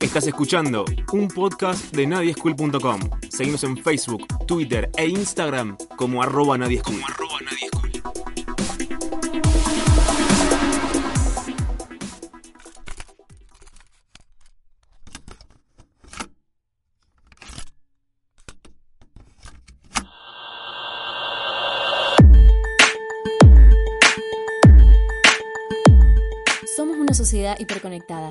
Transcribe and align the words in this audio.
Estás 0.00 0.26
escuchando 0.26 0.84
un 1.12 1.28
podcast 1.28 1.94
de 1.94 2.06
nadieschool.com. 2.06 3.00
Seguimos 3.28 3.62
en 3.64 3.76
Facebook, 3.76 4.26
Twitter 4.46 4.90
e 4.96 5.06
Instagram 5.06 5.76
como 5.96 6.22
arroba 6.22 6.56
nadieschool. 6.56 7.27
Hiperconectada. 27.58 28.28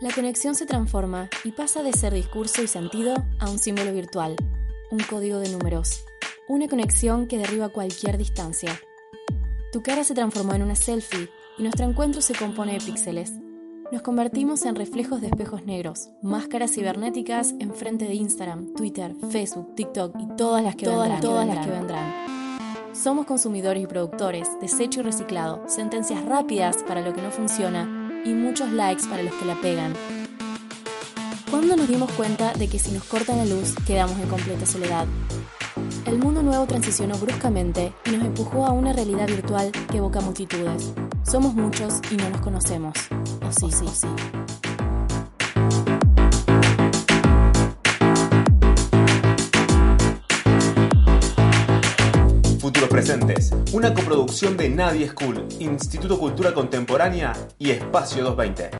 La 0.00 0.12
conexión 0.12 0.54
se 0.54 0.66
transforma 0.66 1.30
y 1.42 1.52
pasa 1.52 1.82
de 1.82 1.92
ser 1.94 2.12
discurso 2.12 2.62
y 2.62 2.66
sentido 2.66 3.14
a 3.38 3.48
un 3.48 3.58
símbolo 3.58 3.94
virtual, 3.94 4.36
un 4.90 4.98
código 4.98 5.38
de 5.38 5.48
números, 5.48 6.04
una 6.48 6.68
conexión 6.68 7.26
que 7.26 7.38
derriba 7.38 7.70
cualquier 7.70 8.18
distancia. 8.18 8.78
Tu 9.72 9.82
cara 9.82 10.04
se 10.04 10.14
transformó 10.14 10.52
en 10.52 10.62
una 10.62 10.74
selfie 10.74 11.30
y 11.56 11.62
nuestro 11.62 11.86
encuentro 11.86 12.20
se 12.20 12.34
compone 12.34 12.74
de 12.74 12.80
píxeles. 12.80 13.32
Nos 13.90 14.02
convertimos 14.02 14.66
en 14.66 14.74
reflejos 14.74 15.22
de 15.22 15.28
espejos 15.28 15.64
negros, 15.64 16.10
máscaras 16.22 16.72
cibernéticas 16.72 17.54
en 17.58 17.72
frente 17.72 18.04
de 18.04 18.14
Instagram, 18.14 18.74
Twitter, 18.74 19.14
Facebook, 19.30 19.74
TikTok 19.76 20.14
y 20.18 20.36
todas 20.36 20.62
las 20.62 20.76
que 20.76 20.88
vendrán. 20.88 21.20
Todas 21.20 21.46
las 21.46 21.64
que 21.64 21.72
vendrán. 21.72 22.26
Somos 22.92 23.24
consumidores 23.24 23.82
y 23.82 23.86
productores, 23.86 24.48
desecho 24.60 25.00
y 25.00 25.04
reciclado, 25.04 25.62
sentencias 25.68 26.22
rápidas 26.24 26.82
para 26.86 27.00
lo 27.00 27.14
que 27.14 27.22
no 27.22 27.30
funciona 27.30 27.95
y 28.26 28.34
muchos 28.34 28.70
likes 28.72 29.06
para 29.06 29.22
los 29.22 29.32
que 29.34 29.44
la 29.44 29.54
pegan. 29.60 29.94
¿Cuándo 31.50 31.76
nos 31.76 31.88
dimos 31.88 32.10
cuenta 32.12 32.52
de 32.54 32.68
que 32.68 32.78
si 32.78 32.90
nos 32.90 33.04
cortan 33.04 33.38
la 33.38 33.46
luz 33.46 33.74
quedamos 33.86 34.18
en 34.18 34.28
completa 34.28 34.66
soledad? 34.66 35.06
El 36.04 36.18
mundo 36.18 36.42
nuevo 36.42 36.66
transicionó 36.66 37.16
bruscamente 37.16 37.92
y 38.04 38.10
nos 38.10 38.26
empujó 38.26 38.66
a 38.66 38.72
una 38.72 38.92
realidad 38.92 39.28
virtual 39.28 39.70
que 39.90 39.98
evoca 39.98 40.20
multitudes. 40.20 40.92
Somos 41.22 41.54
muchos 41.54 42.00
y 42.10 42.16
no 42.16 42.28
nos 42.30 42.40
conocemos. 42.40 42.96
O 43.46 43.52
sí, 43.52 43.70
sí, 43.70 43.86
sí. 43.92 44.65
Una 53.72 53.94
coproducción 53.94 54.56
de 54.56 54.68
Nadie 54.68 55.06
School, 55.06 55.46
Instituto 55.60 56.18
Cultura 56.18 56.52
Contemporánea 56.52 57.32
y 57.56 57.70
Espacio 57.70 58.24
220. 58.24 58.78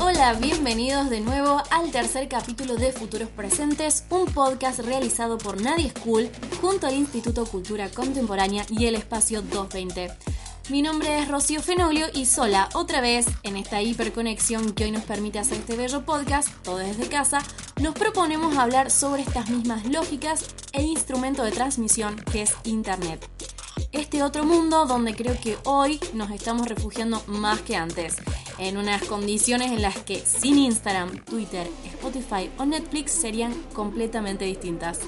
Hola, 0.00 0.32
bienvenidos 0.40 1.10
de 1.10 1.20
nuevo 1.20 1.43
al 1.84 1.90
tercer 1.90 2.28
capítulo 2.28 2.76
de 2.76 2.92
Futuros 2.92 3.28
Presentes, 3.28 4.04
un 4.08 4.24
podcast 4.24 4.78
realizado 4.78 5.36
por 5.36 5.60
Nadie 5.60 5.90
School 5.90 6.30
junto 6.58 6.86
al 6.86 6.94
Instituto 6.94 7.44
Cultura 7.44 7.90
Contemporánea 7.90 8.64
y 8.70 8.86
el 8.86 8.94
Espacio 8.94 9.42
220. 9.42 10.10
Mi 10.70 10.80
nombre 10.80 11.18
es 11.18 11.28
Rocío 11.28 11.60
Fenoglio 11.60 12.06
y 12.14 12.24
sola, 12.24 12.70
otra 12.72 13.02
vez, 13.02 13.26
en 13.42 13.58
esta 13.58 13.82
hiperconexión 13.82 14.72
que 14.72 14.84
hoy 14.84 14.92
nos 14.92 15.04
permite 15.04 15.38
hacer 15.38 15.58
este 15.58 15.76
bello 15.76 16.06
podcast, 16.06 16.48
todo 16.62 16.78
desde 16.78 17.06
casa, 17.06 17.42
nos 17.78 17.94
proponemos 17.94 18.56
hablar 18.56 18.90
sobre 18.90 19.20
estas 19.20 19.50
mismas 19.50 19.84
lógicas 19.84 20.46
e 20.72 20.80
instrumento 20.80 21.44
de 21.44 21.52
transmisión 21.52 22.16
que 22.32 22.42
es 22.42 22.54
Internet. 22.64 23.28
Este 23.92 24.22
otro 24.22 24.44
mundo 24.44 24.86
donde 24.86 25.14
creo 25.14 25.38
que 25.38 25.58
hoy 25.64 26.00
nos 26.14 26.30
estamos 26.30 26.66
refugiando 26.66 27.22
más 27.26 27.60
que 27.60 27.76
antes, 27.76 28.16
en 28.58 28.76
unas 28.76 29.02
condiciones 29.04 29.72
en 29.72 29.82
las 29.82 29.98
que 29.98 30.18
sin 30.18 30.58
Instagram, 30.58 31.24
Twitter, 31.24 31.66
Spotify 31.84 32.50
o 32.58 32.64
Netflix 32.64 33.12
serían 33.12 33.52
completamente 33.72 34.44
distintas. 34.44 35.00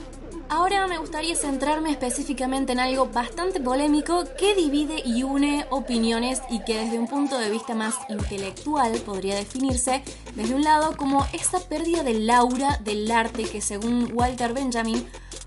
Ahora 0.48 0.86
me 0.86 0.98
gustaría 0.98 1.34
centrarme 1.34 1.90
específicamente 1.90 2.72
en 2.72 2.78
algo 2.78 3.06
bastante 3.06 3.58
polémico 3.58 4.24
que 4.38 4.54
divide 4.54 5.02
y 5.04 5.24
une 5.24 5.66
opiniones 5.70 6.40
y 6.50 6.60
que 6.60 6.78
desde 6.78 7.00
un 7.00 7.08
punto 7.08 7.36
de 7.38 7.50
vista 7.50 7.74
más 7.74 7.96
intelectual 8.08 8.92
podría 9.00 9.34
definirse 9.34 10.04
desde 10.36 10.54
un 10.54 10.62
lado 10.62 10.96
como 10.96 11.26
esa 11.32 11.58
pérdida 11.58 12.04
del 12.04 12.30
aura 12.30 12.78
del 12.84 13.10
arte 13.10 13.42
que 13.44 13.60
según 13.60 14.12
Walter 14.14 14.54
Benjamin 14.54 15.04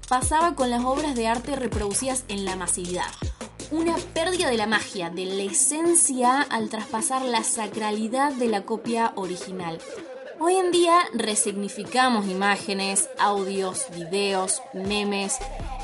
pasaba 0.09 0.55
con 0.55 0.69
las 0.69 0.83
obras 0.83 1.15
de 1.15 1.27
arte 1.27 1.55
reproducidas 1.55 2.25
en 2.27 2.43
la 2.43 2.57
masividad. 2.57 3.07
Una 3.71 3.95
pérdida 3.97 4.49
de 4.49 4.57
la 4.57 4.65
magia, 4.65 5.11
de 5.11 5.25
la 5.25 5.43
esencia 5.43 6.41
al 6.41 6.69
traspasar 6.69 7.21
la 7.23 7.43
sacralidad 7.43 8.33
de 8.33 8.47
la 8.47 8.63
copia 8.63 9.13
original. 9.15 9.79
Hoy 10.39 10.55
en 10.55 10.71
día 10.71 10.97
resignificamos 11.13 12.27
imágenes, 12.27 13.09
audios, 13.19 13.85
videos, 13.95 14.63
memes. 14.73 15.37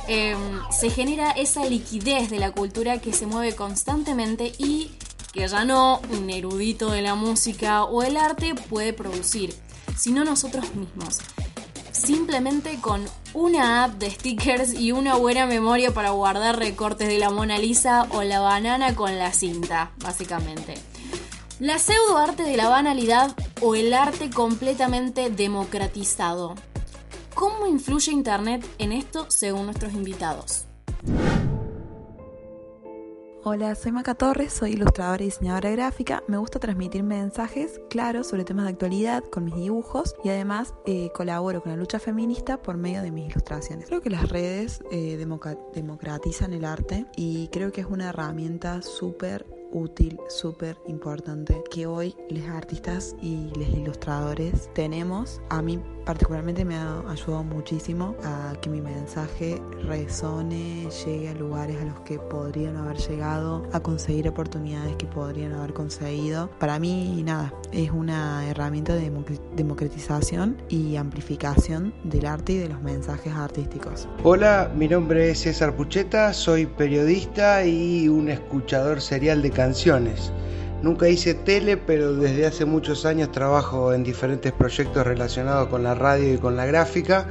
Eh, 0.08 0.36
se 0.72 0.90
genera 0.90 1.30
esa 1.32 1.64
liquidez 1.66 2.32
de 2.32 2.40
la 2.40 2.52
cultura 2.52 2.98
que 3.00 3.14
se 3.14 3.28
mueve 3.28 3.56
constantemente 3.56 4.54
y 4.58 4.92
que 5.32 5.48
ya 5.48 5.64
no 5.64 6.02
un 6.12 6.32
erudito 6.32 6.90
de 6.90 7.04
la 7.04 7.14
música 7.14 7.84
o 7.84 8.02
el 8.02 8.18
arte 8.18 8.56
puede 8.56 8.94
producir, 8.94 9.54
sino 9.96 10.24
nosotros 10.24 10.74
mismos. 10.74 11.20
Simplemente 11.92 12.80
con 12.82 13.06
una 13.36 13.84
app 13.84 13.96
de 13.96 14.10
stickers 14.10 14.74
y 14.74 14.94
una 14.94 15.16
buena 15.16 15.46
memoria 15.46 15.94
para 15.94 16.12
guardar 16.12 16.58
recortes 16.58 17.08
de 17.10 17.20
la 17.20 17.30
Mona 17.30 17.58
Lisa 17.58 18.08
o 18.12 18.24
la 18.24 18.40
banana 18.40 18.96
con 18.96 19.20
la 19.20 19.34
cinta, 19.34 19.92
básicamente. 19.98 20.76
La 21.60 21.78
pseudoarte 21.78 22.44
de 22.44 22.58
la 22.58 22.70
banalidad 22.70 23.36
o 23.62 23.76
el 23.76 23.94
arte 23.94 24.30
completamente 24.30 25.30
democratizado. 25.30 26.56
¿Cómo 27.34 27.68
influye 27.68 28.12
Internet 28.12 28.66
en 28.78 28.94
esto 28.94 29.26
según 29.30 29.66
nuestros 29.66 29.94
invitados? 29.94 30.64
Hola, 33.48 33.76
soy 33.76 33.92
Maca 33.92 34.16
Torres, 34.16 34.54
soy 34.54 34.72
ilustradora 34.72 35.22
y 35.22 35.26
diseñadora 35.26 35.70
gráfica. 35.70 36.24
Me 36.28 36.38
gusta 36.38 36.58
transmitir 36.58 37.04
mensajes 37.04 37.80
claros 37.92 38.26
sobre 38.26 38.44
temas 38.44 38.66
de 38.66 38.72
actualidad 38.72 39.24
con 39.24 39.46
mis 39.46 39.54
dibujos 39.54 40.16
y 40.24 40.30
además 40.30 40.74
eh, 40.88 41.12
colaboro 41.14 41.62
con 41.62 41.72
la 41.72 41.78
lucha 41.78 42.00
feminista 42.00 42.60
por 42.60 42.76
medio 42.78 43.04
de 43.04 43.12
mis 43.12 43.30
ilustraciones. 43.30 43.86
Creo 43.86 44.02
que 44.02 44.10
las 44.10 44.30
redes 44.30 44.82
eh, 44.90 45.24
democratizan 45.76 46.54
el 46.54 46.66
arte 46.66 47.06
y 47.16 47.50
creo 47.50 47.72
que 47.72 47.82
es 47.82 47.88
una 47.88 48.10
herramienta 48.10 48.82
súper 48.82 49.46
útil, 49.76 50.18
súper 50.30 50.78
importante 50.88 51.62
que 51.70 51.86
hoy 51.86 52.16
los 52.30 52.48
artistas 52.48 53.16
y 53.22 53.52
los 53.58 53.68
ilustradores 53.68 54.70
tenemos. 54.74 55.42
A 55.50 55.62
mí 55.62 55.80
particularmente 56.06 56.64
me 56.64 56.76
ha 56.76 57.00
ayudado 57.10 57.44
muchísimo 57.44 58.16
a 58.24 58.54
que 58.62 58.70
mi 58.70 58.80
mensaje 58.80 59.62
resone, 59.88 60.88
llegue 61.06 61.30
a 61.30 61.34
lugares 61.34 61.78
a 61.82 61.86
los 61.86 62.00
que 62.02 62.20
podrían 62.20 62.78
haber 62.78 62.98
llegado, 62.98 63.68
a 63.74 63.80
conseguir 63.82 64.30
oportunidades 64.30 64.96
que 64.96 65.08
podrían 65.08 65.54
haber 65.54 65.74
conseguido. 65.74 66.50
Para 66.60 66.80
mí, 66.80 67.22
nada, 67.24 67.54
es 67.72 67.92
una 67.92 68.48
herramienta 68.48 68.96
de 68.96 69.12
democ- 69.12 69.42
democratización 69.56 70.62
y 70.70 70.96
amplificación 70.96 71.94
del 72.04 72.28
arte 72.28 72.54
y 72.54 72.58
de 72.60 72.70
los 72.70 72.82
mensajes 72.82 73.34
artísticos. 73.34 74.08
Hola, 74.24 74.72
mi 74.76 74.88
nombre 74.88 75.32
es 75.32 75.40
César 75.40 75.76
Pucheta, 75.76 76.32
soy 76.34 76.66
periodista 76.68 77.66
y 77.66 78.08
un 78.08 78.30
escuchador 78.30 79.02
serial 79.02 79.42
de 79.42 79.50
Nunca 80.82 81.10
hice 81.10 81.34
tele, 81.34 81.78
pero 81.78 82.14
desde 82.14 82.46
hace 82.46 82.66
muchos 82.66 83.06
años 83.06 83.32
trabajo 83.32 83.94
en 83.94 84.04
diferentes 84.04 84.52
proyectos 84.52 85.06
relacionados 85.06 85.70
con 85.70 85.84
la 85.84 85.96
radio 85.96 86.34
y 86.34 86.38
con 86.38 86.56
la 86.56 86.66
gráfica. 86.66 87.28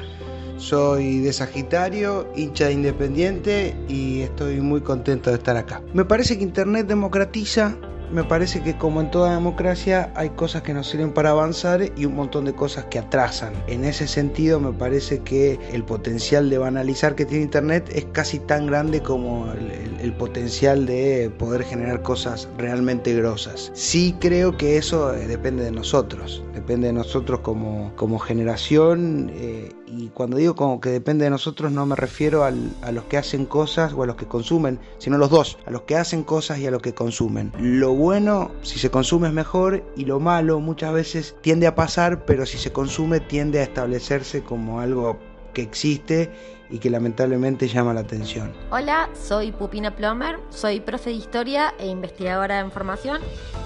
Soy 0.57 1.19
de 1.19 1.33
Sagitario, 1.33 2.29
hincha 2.37 2.67
de 2.67 2.73
Independiente 2.73 3.77
y 3.89 4.23
estoy 4.23 4.61
muy 4.61 4.81
contento 4.81 5.31
de 5.31 5.37
estar 5.37 5.57
acá. 5.57 5.83
Me 5.93 6.05
parece 6.05 6.39
que 6.39 6.45
Internet 6.45 6.87
democratiza 6.87 7.77
me 8.15 8.23
parece 8.23 8.63
que 8.63 8.77
como 8.79 9.01
en 9.01 9.11
toda 9.11 9.35
democracia 9.35 10.13
hay 10.15 10.31
cosas 10.31 10.63
que 10.63 10.73
nos 10.73 10.89
sirven 10.89 11.13
para 11.13 11.31
avanzar 11.31 11.83
y 11.97 12.05
un 12.05 12.15
montón 12.15 12.45
de 12.45 12.55
cosas 12.55 12.85
que 12.85 13.01
atrasan. 13.01 13.53
En 13.67 13.85
ese 13.85 14.07
sentido 14.07 14.61
me 14.61 14.73
parece 14.73 15.19
que 15.19 15.59
el 15.73 15.83
potencial 15.83 16.49
de 16.49 16.59
banalizar 16.59 17.17
que 17.17 17.27
tiene 17.27 17.43
Internet 17.43 17.91
es 17.93 18.05
casi 18.13 18.39
tan 18.39 18.69
grande 18.69 19.03
como 19.03 19.53
el, 19.53 20.15
potencial 20.15 20.87
de 20.87 21.29
poder 21.39 21.65
generar 21.65 22.03
cosas 22.03 22.49
realmente 22.57 23.13
grosas. 23.15 23.73
Sí 23.75 24.15
creo 24.21 24.57
que 24.57 24.77
eso 24.77 25.13
eh, 25.13 25.27
depende 25.27 25.65
de 25.65 25.73
nosotros, 25.73 26.45
depende 26.55 26.87
de 26.87 26.93
nosotros 26.93 27.41
como, 27.41 27.93
como 27.97 28.21
generación. 28.21 29.33
eh, 29.35 29.71
y 29.87 30.09
cuando 30.09 30.37
digo 30.37 30.55
como 30.55 30.81
que 30.81 30.91
depende 30.91 31.25
de 31.25 31.31
nosotros 31.31 31.71
no 31.73 31.87
me 31.87 31.97
refiero 31.97 32.45
a 32.45 32.51
los 32.51 33.05
que 33.05 33.17
hacen 33.17 33.47
cosas 33.47 33.93
o 33.93 34.03
a 34.03 34.07
los 34.07 34.17
que 34.17 34.27
consumen, 34.27 34.79
sino 34.99 35.19
los 35.19 35.31
dos, 35.31 35.59
a 35.67 35.71
los 35.71 35.83
que 35.83 35.97
hacen 35.97 36.25
cosas 36.25 36.59
y 36.59 36.67
a 36.67 36.71
los 36.71 36.83
que 36.83 36.95
consumen. 36.95 37.53
Lo 37.59 37.93
bueno, 37.93 38.51
si 38.63 38.79
se 38.79 38.91
consume 38.91 39.29
es 39.29 39.35
mejor 39.35 39.85
y 39.97 40.05
lo 40.05 40.21
malo 40.21 40.61
muchas 40.61 40.93
veces 40.93 41.37
tiende 41.41 41.67
a 41.67 41.75
pasar, 41.75 42.25
pero 42.25 42.47
si 42.47 42.59
se 42.59 42.73
consume 42.73 43.21
tiende 43.21 43.61
a 43.61 43.65
establecerse 43.65 44.43
como 44.43 44.81
algo 44.81 45.19
que 45.53 45.63
existe 45.63 46.31
y 46.71 46.79
que 46.79 46.91
lamentablemente 46.91 47.69
llama 47.69 47.95
la 47.95 48.01
atención. 48.01 48.53
Hola, 48.71 49.09
soy 49.15 49.53
Pupina 49.53 49.95
Plomer, 49.95 50.39
soy 50.51 50.81
profe 50.81 51.11
de 51.11 51.17
historia 51.17 51.75
e 51.79 51.87
investigadora 51.87 52.59
de 52.59 52.65
información 52.65 53.21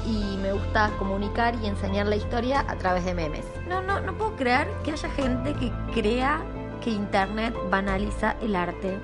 y 0.07 0.37
me 0.39 0.53
gusta 0.53 0.91
comunicar 0.99 1.55
y 1.63 1.67
enseñar 1.67 2.07
la 2.07 2.17
historia 2.17 2.65
a 2.69 2.77
través 2.77 3.05
de 3.05 3.15
memes. 3.15 3.45
No, 3.69 3.83
no, 3.83 4.01
no 4.01 4.17
puedo 4.17 4.37
creer 4.37 4.69
que 4.85 4.93
haya 4.93 5.11
gente 5.11 5.55
que 5.55 5.73
crea 5.93 6.43
que 6.83 6.91
Internet 6.91 7.55
banaliza 7.71 8.37
el 8.41 8.57
arte. 8.57 8.99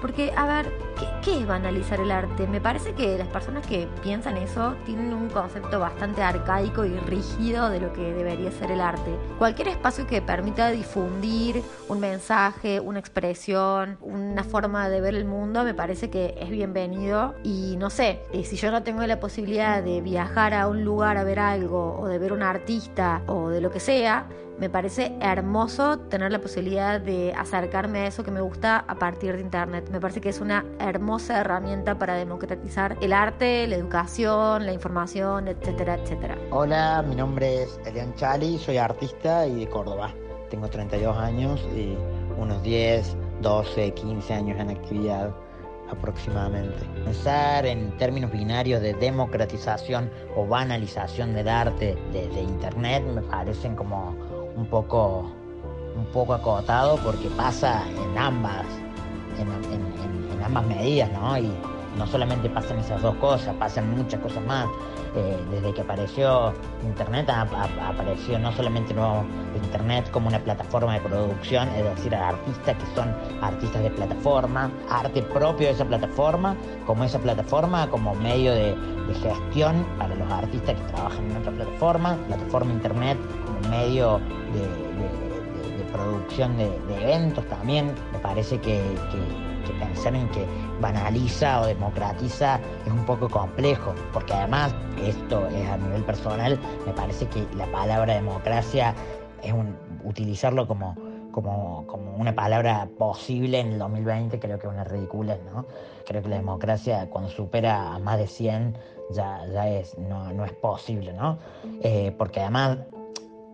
Porque, 0.00 0.32
a 0.36 0.46
ver, 0.46 0.72
¿qué, 1.22 1.38
es 1.40 1.46
banalizar 1.46 2.00
el 2.00 2.10
arte? 2.10 2.46
Me 2.46 2.60
parece 2.60 2.92
que 2.94 3.18
las 3.18 3.28
personas 3.28 3.66
que 3.66 3.86
piensan 4.02 4.36
eso 4.36 4.74
tienen 4.86 5.12
un 5.12 5.28
concepto 5.28 5.78
bastante 5.78 6.22
arcaico 6.22 6.84
y 6.84 6.96
rígido 7.00 7.68
de 7.70 7.80
lo 7.80 7.92
que 7.92 8.12
debería 8.12 8.50
ser 8.50 8.70
el 8.70 8.80
arte. 8.80 9.10
Cualquier 9.38 9.68
espacio 9.68 10.06
que 10.06 10.22
permita 10.22 10.70
difundir 10.70 11.62
un 11.88 12.00
mensaje, 12.00 12.80
una 12.80 12.98
expresión, 12.98 13.98
una 14.00 14.44
forma 14.44 14.88
de 14.88 15.00
ver 15.00 15.14
el 15.14 15.24
mundo, 15.24 15.64
me 15.64 15.74
parece 15.74 16.10
que 16.10 16.34
es 16.40 16.50
bienvenido. 16.50 17.34
Y 17.42 17.76
no 17.78 17.90
sé, 17.90 18.20
eh, 18.32 18.44
si 18.44 18.56
yo 18.56 18.70
no 18.70 18.82
tengo 18.82 19.06
la 19.06 19.20
posibilidad 19.20 19.82
de 19.82 20.00
viajar 20.00 20.54
a 20.54 20.68
un 20.68 20.84
lugar 20.84 21.16
a 21.16 21.24
ver 21.24 21.38
algo, 21.38 21.98
o 21.98 22.08
de 22.08 22.18
ver 22.18 22.32
un 22.32 22.42
artista, 22.42 23.22
o 23.26 23.48
de 23.48 23.60
lo 23.60 23.70
que 23.70 23.80
sea, 23.80 24.26
me 24.60 24.68
parece 24.68 25.16
hermoso 25.22 25.98
tener 25.98 26.30
la 26.30 26.38
posibilidad 26.38 27.00
de 27.00 27.32
acercarme 27.32 28.00
a 28.00 28.06
eso 28.06 28.22
que 28.22 28.30
me 28.30 28.42
gusta 28.42 28.84
a 28.86 28.94
partir 28.96 29.34
de 29.36 29.40
Internet. 29.40 29.88
Me 29.90 30.00
parece 30.00 30.20
que 30.20 30.28
es 30.28 30.40
una 30.40 30.66
hermosa 30.78 31.40
herramienta 31.40 31.98
para 31.98 32.14
democratizar 32.14 32.98
el 33.00 33.14
arte, 33.14 33.66
la 33.66 33.76
educación, 33.76 34.66
la 34.66 34.72
información, 34.74 35.48
etcétera, 35.48 35.94
etcétera. 35.94 36.36
Hola, 36.50 37.02
mi 37.08 37.16
nombre 37.16 37.62
es 37.62 37.80
Elian 37.86 38.14
Chali, 38.16 38.58
soy 38.58 38.76
artista 38.76 39.46
y 39.46 39.60
de 39.60 39.68
Córdoba. 39.70 40.12
Tengo 40.50 40.68
32 40.68 41.16
años 41.16 41.66
y 41.74 41.96
unos 42.38 42.62
10, 42.62 43.16
12, 43.40 43.94
15 43.94 44.34
años 44.34 44.60
en 44.60 44.70
actividad 44.70 45.34
aproximadamente. 45.90 46.78
Pensar 47.04 47.66
en 47.66 47.96
términos 47.96 48.30
binarios 48.30 48.80
de 48.82 48.94
democratización 48.94 50.10
o 50.36 50.46
banalización 50.46 51.34
del 51.34 51.48
arte 51.48 51.96
desde 52.12 52.42
Internet 52.42 53.02
me 53.04 53.22
parecen 53.22 53.74
como 53.74 54.14
un 54.60 54.66
poco, 54.66 55.24
un 55.96 56.04
poco 56.12 56.34
acotado 56.34 56.98
porque 56.98 57.28
pasa 57.30 57.82
en 57.88 58.18
ambas, 58.18 58.66
en, 59.38 60.42
ambas 60.44 60.66
medidas, 60.66 61.10
¿no? 61.12 61.38
Y 61.38 61.50
no 61.96 62.06
solamente 62.06 62.48
pasan 62.48 62.78
esas 62.78 63.02
dos 63.02 63.14
cosas, 63.16 63.54
pasan 63.56 63.96
muchas 63.96 64.20
cosas 64.20 64.44
más. 64.46 64.66
Eh, 65.16 65.36
desde 65.50 65.74
que 65.74 65.80
apareció 65.80 66.52
Internet, 66.84 67.28
apareció 67.28 68.38
no 68.38 68.52
solamente 68.52 68.94
nuevo 68.94 69.24
Internet 69.56 70.08
como 70.12 70.28
una 70.28 70.38
plataforma 70.38 70.94
de 70.94 71.00
producción, 71.00 71.68
es 71.70 71.84
decir, 71.84 72.14
artistas 72.14 72.76
que 72.76 72.94
son 72.94 73.12
artistas 73.42 73.82
de 73.82 73.90
plataforma, 73.90 74.70
arte 74.88 75.22
propio 75.22 75.66
de 75.66 75.72
esa 75.72 75.84
plataforma, 75.84 76.54
como 76.86 77.02
esa 77.02 77.18
plataforma 77.18 77.88
como 77.90 78.14
medio 78.14 78.52
de, 78.52 78.76
de 78.76 79.14
gestión 79.14 79.84
para 79.98 80.14
los 80.14 80.30
artistas 80.30 80.76
que 80.76 80.92
trabajan 80.92 81.28
en 81.28 81.36
otra 81.38 81.52
plataforma, 81.52 82.16
plataforma 82.28 82.72
Internet 82.72 83.18
medio 83.68 84.18
de, 84.52 84.90
producción 85.92 86.56
de, 86.56 86.66
eventos 87.02 87.44
también. 87.48 87.92
Me 88.12 88.18
parece 88.18 88.58
que, 88.60 88.80
pensar 89.78 90.14
en 90.14 90.28
que 90.30 90.44
banaliza 90.80 91.60
o 91.60 91.66
democratiza 91.66 92.60
es 92.84 92.92
un 92.92 93.04
poco 93.04 93.28
complejo, 93.28 93.94
porque 94.12 94.32
además, 94.34 94.74
esto 95.02 95.46
es 95.46 95.68
a 95.68 95.76
nivel 95.76 96.02
personal, 96.02 96.58
me 96.86 96.92
parece 96.92 97.26
que 97.26 97.46
la 97.56 97.66
palabra 97.66 98.14
democracia 98.14 98.94
es 99.42 99.52
un, 99.52 99.76
utilizarlo 100.04 100.66
como, 100.66 100.96
como, 101.30 101.86
como, 101.86 102.16
una 102.16 102.34
palabra 102.34 102.88
posible 102.98 103.60
en 103.60 103.72
el 103.72 103.78
2020 103.78 104.38
creo 104.38 104.58
que 104.58 104.66
es 104.66 104.72
una 104.72 104.84
ridícula, 104.84 105.38
¿no? 105.52 105.66
Creo 106.06 106.22
que 106.22 106.28
la 106.28 106.36
democracia 106.36 107.08
cuando 107.08 107.30
supera 107.30 107.94
a 107.94 107.98
más 107.98 108.18
de 108.18 108.26
100 108.26 108.76
ya, 109.10 109.46
ya 109.52 109.68
es, 109.68 109.96
no, 109.98 110.32
no 110.32 110.44
es 110.44 110.52
posible, 110.52 111.12
¿no? 111.12 111.38
Eh, 111.82 112.14
porque 112.18 112.40
además 112.40 112.78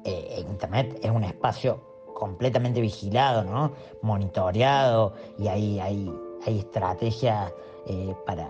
eh, 0.07 0.45
Internet 0.49 1.01
es 1.03 1.11
un 1.11 1.25
espacio 1.25 1.81
completamente 2.15 2.81
vigilado, 2.81 3.43
¿no? 3.43 3.73
monitoreado 4.03 5.15
y 5.37 5.49
hay, 5.49 5.81
hay, 5.81 6.13
hay 6.47 6.61
estrategias 6.61 7.53
eh, 7.87 8.15
para, 8.25 8.49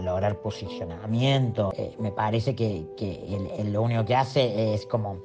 lograr 0.00 0.40
posicionamiento. 0.40 1.70
Eh, 1.76 1.94
me 1.98 2.10
parece 2.10 2.54
que, 2.56 2.86
lo 3.70 3.82
único 3.82 4.06
que 4.06 4.16
hace 4.16 4.72
es 4.72 4.86
como 4.86 5.18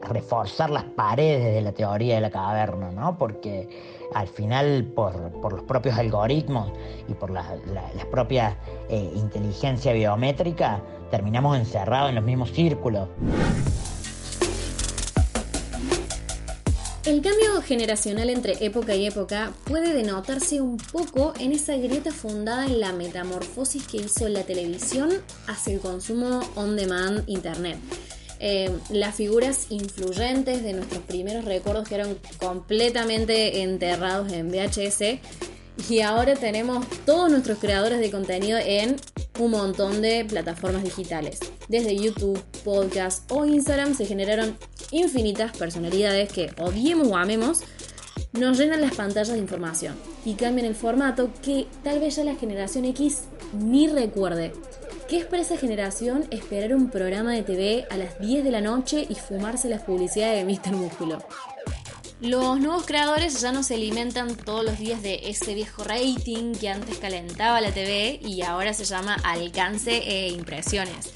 reforzar 0.00 0.70
las 0.70 0.82
paredes 0.82 1.54
de 1.54 1.62
la 1.62 1.70
teoría 1.70 2.16
de 2.16 2.20
la 2.20 2.30
caverna, 2.30 2.90
¿no? 2.90 3.16
Porque 3.16 3.68
al 4.12 4.26
final, 4.26 4.90
por, 4.96 5.32
los 5.52 5.62
propios 5.62 5.96
algoritmos 5.96 6.72
y 7.06 7.14
por 7.14 7.30
las 7.30 7.46
propias 8.10 8.56
inteligencia 8.90 9.92
biométrica, 9.92 10.82
terminamos 11.12 11.56
encerrados 11.56 12.08
en 12.08 12.16
los 12.16 12.24
mismos 12.24 12.50
círculos. 12.50 13.08
El 17.06 17.22
cambio 17.22 17.62
generacional 17.62 18.30
entre 18.30 18.64
época 18.66 18.96
y 18.96 19.06
época 19.06 19.52
puede 19.62 19.94
denotarse 19.94 20.60
un 20.60 20.76
poco 20.76 21.34
en 21.38 21.52
esa 21.52 21.76
grieta 21.76 22.10
fundada 22.10 22.66
en 22.66 22.80
la 22.80 22.92
metamorfosis 22.92 23.86
que 23.86 23.98
hizo 23.98 24.28
la 24.28 24.42
televisión 24.42 25.10
hacia 25.46 25.74
el 25.74 25.78
consumo 25.78 26.40
on 26.56 26.74
demand 26.74 27.22
internet. 27.28 27.78
Eh, 28.40 28.72
las 28.90 29.14
figuras 29.14 29.66
influyentes 29.70 30.64
de 30.64 30.72
nuestros 30.72 31.00
primeros 31.04 31.44
recuerdos 31.44 31.88
quedaron 31.88 32.18
completamente 32.38 33.62
enterrados 33.62 34.32
en 34.32 34.50
VHS 34.50 35.20
y 35.88 36.00
ahora 36.00 36.34
tenemos 36.34 36.86
todos 37.04 37.30
nuestros 37.30 37.58
creadores 37.58 38.00
de 38.00 38.10
contenido 38.10 38.58
en 38.58 38.96
un 39.38 39.50
montón 39.50 40.00
de 40.02 40.24
plataformas 40.24 40.82
digitales. 40.82 41.40
Desde 41.68 41.96
YouTube, 41.96 42.40
podcast 42.64 43.30
o 43.30 43.44
Instagram 43.44 43.94
se 43.94 44.06
generaron 44.06 44.56
infinitas 44.90 45.56
personalidades 45.56 46.32
que, 46.32 46.50
odiemos 46.58 47.08
o 47.08 47.16
amemos, 47.16 47.62
nos 48.32 48.58
llenan 48.58 48.80
las 48.80 48.94
pantallas 48.94 49.32
de 49.32 49.38
información 49.38 49.94
y 50.24 50.34
cambian 50.34 50.66
el 50.66 50.74
formato 50.74 51.30
que 51.42 51.66
tal 51.82 52.00
vez 52.00 52.16
ya 52.16 52.24
la 52.24 52.34
generación 52.34 52.84
X 52.86 53.24
ni 53.58 53.88
recuerde. 53.88 54.52
¿Qué 55.08 55.18
es 55.18 55.24
para 55.24 55.42
esa 55.42 55.56
generación 55.56 56.24
esperar 56.30 56.74
un 56.74 56.90
programa 56.90 57.32
de 57.32 57.42
TV 57.42 57.86
a 57.90 57.96
las 57.96 58.18
10 58.18 58.42
de 58.42 58.50
la 58.50 58.60
noche 58.60 59.06
y 59.08 59.14
fumarse 59.14 59.68
las 59.68 59.82
publicidades 59.82 60.44
de 60.44 60.52
Mr. 60.52 60.72
Músculo? 60.72 61.18
Los 62.20 62.58
nuevos 62.60 62.86
creadores 62.86 63.42
ya 63.42 63.52
no 63.52 63.62
se 63.62 63.74
alimentan 63.74 64.36
todos 64.36 64.64
los 64.64 64.78
días 64.78 65.02
de 65.02 65.28
ese 65.28 65.54
viejo 65.54 65.84
rating 65.84 66.54
que 66.54 66.70
antes 66.70 66.96
calentaba 66.96 67.60
la 67.60 67.72
TV 67.72 68.18
y 68.22 68.40
ahora 68.40 68.72
se 68.72 68.86
llama 68.86 69.16
alcance 69.22 69.98
e 69.98 70.30
impresiones. 70.30 71.12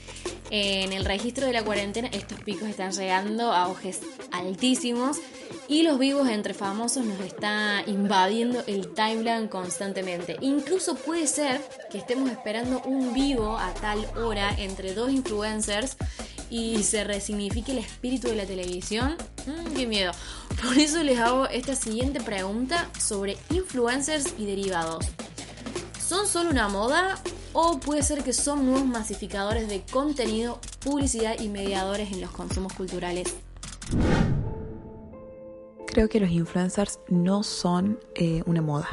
En 0.51 0.93
el 0.93 1.07
registro 1.07 1.47
de 1.47 1.55
la 1.55 1.65
cuarentena 1.65 2.09
estos 2.13 2.41
picos 2.41 2.69
están 2.69 2.93
llegando 2.93 3.51
a 3.51 3.63
auges 3.63 4.01
altísimos 4.31 5.17
y 5.69 5.85
los 5.85 5.99
vivos 5.99 6.29
entre 6.29 6.53
famosos 6.53 7.07
nos 7.07 7.21
está 7.21 7.83
invadiendo 7.87 8.63
el 8.67 8.93
timeline 8.93 9.49
constantemente. 9.49 10.37
Incluso 10.43 10.97
puede 10.97 11.27
ser 11.27 11.63
que 11.91 11.97
estemos 11.97 12.29
esperando 12.29 12.83
un 12.85 13.15
vivo 13.15 13.57
a 13.57 13.73
tal 13.73 14.05
hora 14.19 14.55
entre 14.59 14.93
dos 14.93 15.11
influencers 15.11 15.97
y 16.51 16.83
se 16.83 17.05
resignifique 17.05 17.73
el 17.73 17.79
espíritu 17.79 18.29
de 18.29 18.37
la 18.37 18.45
televisión. 18.45 19.17
Mm, 19.47 19.75
¡Qué 19.75 19.87
miedo! 19.87 20.13
Por 20.63 20.77
eso 20.77 21.03
les 21.03 21.19
hago 21.19 21.47
esta 21.47 21.75
siguiente 21.75 22.21
pregunta 22.21 22.91
sobre 22.99 23.39
influencers 23.51 24.35
y 24.37 24.45
derivados. 24.45 25.07
¿Son 25.99 26.27
solo 26.27 26.51
una 26.51 26.69
moda 26.69 27.19
o 27.53 27.79
puede 27.79 28.03
ser 28.03 28.23
que 28.25 28.33
son 28.33 28.67
nuevos 28.67 28.85
masificadores 28.85 29.69
de 29.69 29.83
contenido, 29.83 30.61
publicidad 30.81 31.39
y 31.39 31.49
mediadores 31.49 32.13
en 32.13 32.21
los 32.21 32.31
consumos 32.31 32.73
culturales? 32.73 33.35
Creo 35.87 36.09
que 36.09 36.21
los 36.21 36.31
influencers 36.31 37.01
no 37.09 37.43
son 37.43 37.99
eh, 38.15 38.43
una 38.47 38.63
moda. 38.63 38.89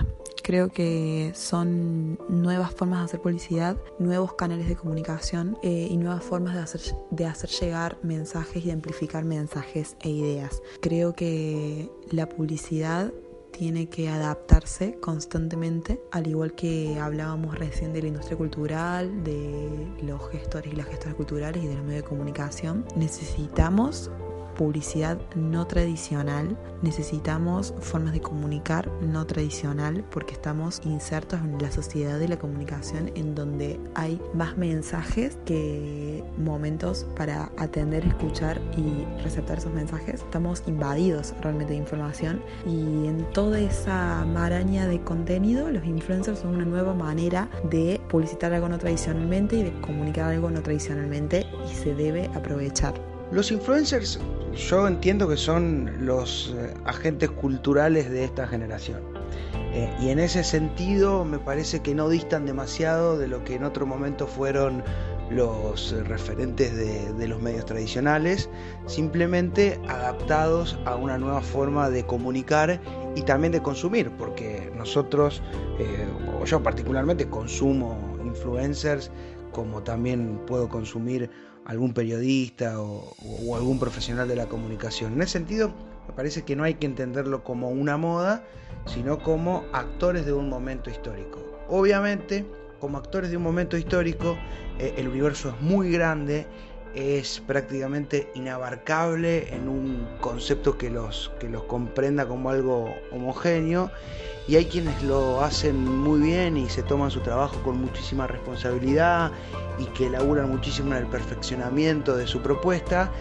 Creo 0.47 0.69
que 0.69 1.33
son 1.35 2.17
nuevas 2.29 2.73
formas 2.73 2.99
de 2.99 3.05
hacer 3.07 3.19
publicidad, 3.19 3.75
nuevos 3.99 4.35
canales 4.35 4.69
de 4.69 4.77
comunicación 4.77 5.57
eh, 5.61 5.89
y 5.91 5.97
nuevas 5.97 6.23
formas 6.23 6.55
de 6.55 6.61
hacer, 6.61 6.81
de 7.11 7.25
hacer 7.25 7.49
llegar 7.49 7.97
mensajes 8.01 8.65
y 8.65 8.71
amplificar 8.71 9.25
mensajes 9.25 9.97
e 9.99 10.09
ideas. 10.09 10.61
Creo 10.79 11.11
que 11.11 11.91
la 12.11 12.29
publicidad 12.29 13.11
tiene 13.51 13.89
que 13.89 14.07
adaptarse 14.07 14.97
constantemente, 15.01 15.99
al 16.11 16.27
igual 16.27 16.53
que 16.53 16.97
hablábamos 16.97 17.59
recién 17.59 17.91
de 17.91 18.03
la 18.03 18.07
industria 18.07 18.37
cultural, 18.37 19.25
de 19.25 19.85
los 20.01 20.29
gestores 20.29 20.71
y 20.71 20.77
las 20.77 20.87
gestoras 20.87 21.15
culturales 21.15 21.61
y 21.61 21.67
de 21.67 21.75
los 21.75 21.83
medios 21.83 22.03
de 22.03 22.07
comunicación. 22.07 22.85
Necesitamos 22.95 24.11
publicidad 24.57 25.17
no 25.35 25.65
tradicional, 25.67 26.57
necesitamos 26.81 27.73
formas 27.79 28.13
de 28.13 28.21
comunicar 28.21 28.91
no 29.01 29.25
tradicional 29.25 30.03
porque 30.11 30.33
estamos 30.33 30.81
insertos 30.83 31.39
en 31.39 31.57
la 31.61 31.71
sociedad 31.71 32.19
de 32.19 32.27
la 32.27 32.37
comunicación 32.37 33.11
en 33.15 33.35
donde 33.35 33.79
hay 33.95 34.19
más 34.33 34.57
mensajes 34.57 35.37
que 35.45 36.23
momentos 36.37 37.05
para 37.15 37.51
atender, 37.57 38.05
escuchar 38.05 38.59
y 38.75 39.05
receptar 39.23 39.59
esos 39.59 39.73
mensajes. 39.73 40.21
Estamos 40.21 40.63
invadidos 40.67 41.33
realmente 41.41 41.73
de 41.73 41.79
información 41.79 42.41
y 42.65 43.07
en 43.07 43.25
toda 43.33 43.59
esa 43.59 44.25
maraña 44.25 44.87
de 44.87 45.01
contenido 45.01 45.69
los 45.69 45.85
influencers 45.85 46.39
son 46.39 46.55
una 46.55 46.65
nueva 46.65 46.93
manera 46.93 47.49
de 47.69 48.01
publicitar 48.09 48.53
algo 48.53 48.69
no 48.69 48.77
tradicionalmente 48.77 49.57
y 49.57 49.63
de 49.63 49.81
comunicar 49.81 50.31
algo 50.31 50.49
no 50.49 50.61
tradicionalmente 50.61 51.45
y 51.69 51.75
se 51.75 51.93
debe 51.93 52.25
aprovechar. 52.33 53.16
Los 53.31 53.51
influencers 53.51 54.19
yo 54.57 54.87
entiendo 54.87 55.27
que 55.27 55.37
son 55.37 56.05
los 56.05 56.55
eh, 56.57 56.73
agentes 56.85 57.29
culturales 57.29 58.09
de 58.09 58.23
esta 58.23 58.47
generación. 58.47 59.01
Eh, 59.73 59.93
y 60.01 60.09
en 60.09 60.19
ese 60.19 60.43
sentido 60.43 61.25
me 61.25 61.37
parece 61.37 61.81
que 61.81 61.93
no 61.93 62.09
distan 62.09 62.45
demasiado 62.45 63.17
de 63.17 63.27
lo 63.27 63.43
que 63.43 63.55
en 63.55 63.63
otro 63.63 63.85
momento 63.85 64.25
fueron 64.25 64.83
los 65.29 65.91
referentes 66.07 66.73
de, 66.75 67.27
los 67.27 67.41
medios 67.41 67.65
tradicionales, 67.65 68.49
simplemente 68.85 69.77
adaptados 69.89 70.79
a 70.85 70.95
una 70.95 71.17
nueva 71.17 71.41
forma 71.41 71.89
de 71.89 72.05
comunicar 72.05 72.79
y 73.13 73.23
también 73.23 73.51
de 73.51 73.61
consumir, 73.61 74.09
porque 74.11 74.71
nosotros, 74.77 75.43
eh, 75.79 76.07
o 76.39 76.45
yo 76.45 76.63
particularmente, 76.63 77.29
consumo 77.29 78.17
influencers 78.23 79.11
como 79.51 79.83
también 79.83 80.39
puedo 80.45 80.69
consumir 80.69 81.29
algún 81.67 81.93
periodista 81.93 82.81
o, 82.81 83.13
algún 83.55 83.77
profesional 83.77 84.27
de 84.27 84.35
la 84.35 84.47
comunicación. 84.47 85.13
En 85.13 85.21
ese 85.21 85.33
sentido, 85.33 85.73
me 86.07 86.13
parece 86.13 86.43
que 86.43 86.55
no 86.55 86.63
hay 86.63 86.75
que 86.75 86.85
entenderlo 86.85 87.43
como 87.43 87.69
una 87.69 87.97
moda, 87.97 88.43
sino 88.85 89.19
como 89.19 89.65
actores 89.73 90.25
de 90.25 90.31
un 90.31 90.49
momento 90.49 90.89
histórico. 90.89 91.39
Obviamente, 91.67 92.45
como 92.79 92.97
actores 92.97 93.31
de 93.31 93.37
un 93.37 93.43
momento 93.43 93.75
histórico, 93.77 94.37
eh, 94.79 94.93
el 94.97 95.09
universo 95.09 95.49
es 95.49 95.61
muy 95.61 95.91
grande 95.91 96.47
es 96.97 97.39
prácticamente 97.41 98.31
inabarcable 98.33 99.53
en 99.53 99.69
un 99.69 100.07
concepto 100.19 100.79
que 100.79 100.89
los, 100.89 101.31
que 101.39 101.47
los 101.47 101.63
comprenda 101.63 102.27
como 102.27 102.49
algo 102.49 102.89
homogéneo 103.11 103.91
y 104.47 104.55
hay 104.55 104.65
quienes 104.65 105.03
lo 105.03 105.43
hacen 105.43 105.85
muy 105.85 106.19
bien 106.21 106.57
y 106.57 106.67
se 106.69 106.81
toman 106.81 107.11
su 107.11 107.19
trabajo 107.19 107.61
con 107.61 107.79
muchísima 107.79 108.25
responsabilidad 108.25 109.31
y 109.77 109.85
que 109.87 110.09
laburan 110.09 110.49
muchísimo 110.49 110.93
en 110.93 111.03
el 111.03 111.07
perfeccionamiento 111.07 112.17
de 112.17 112.25
su 112.25 112.41
propuesta 112.41 113.11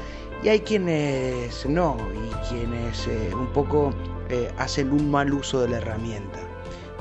y 0.42 0.48
hay 0.48 0.60
quienes 0.60 1.66
no 1.66 1.98
y 2.14 2.48
quienes 2.48 3.06
eh, 3.08 3.30
un 3.34 3.48
poco 3.48 3.92
eh, 4.30 4.50
hacen 4.56 4.90
un 4.90 5.10
mal 5.10 5.34
uso 5.34 5.60
de 5.60 5.68
la 5.68 5.76
herramienta. 5.78 6.38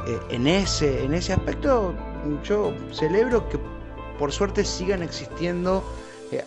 Eh, 0.07 0.19
en, 0.29 0.45
ese, 0.47 1.05
en 1.05 1.13
ese 1.13 1.31
aspecto 1.31 1.93
yo 2.43 2.73
celebro 2.91 3.47
que 3.47 3.59
por 4.19 4.33
suerte 4.33 4.65
sigan 4.65 5.03
existiendo 5.03 5.83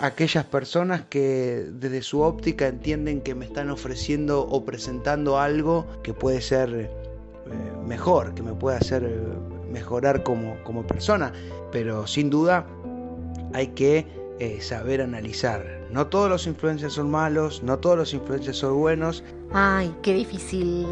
aquellas 0.01 0.45
personas 0.45 1.03
que 1.09 1.67
desde 1.71 2.03
su 2.03 2.21
óptica 2.21 2.67
entienden 2.67 3.21
que 3.21 3.35
me 3.35 3.45
están 3.45 3.71
ofreciendo 3.71 4.43
o 4.43 4.65
presentando 4.65 5.39
algo 5.39 5.87
que 6.03 6.13
puede 6.15 6.41
ser 6.41 6.71
eh, 6.75 6.91
mejor, 7.87 8.35
que 8.35 8.43
me 8.43 8.55
puede 8.55 8.77
hacer 8.77 9.05
eh, 9.05 9.19
mejorar 9.71 10.23
como, 10.23 10.57
como, 10.65 10.87
persona. 10.87 11.33
Pero 11.73 12.07
sin 12.07 12.31
duda 12.31 12.67
hay 13.55 13.69
que 13.69 14.07
saber 14.61 15.01
analizar. 15.03 15.65
No 15.91 16.07
todos 16.07 16.31
los 16.31 16.47
influencers 16.47 16.93
son 16.93 17.11
malos, 17.11 17.63
no 17.63 17.79
todos 17.79 17.97
los 17.99 18.15
influencers 18.15 18.59
son 18.59 18.79
buenos. 18.79 19.25
Ay, 19.53 19.93
qué 20.03 20.15
difícil. 20.15 20.87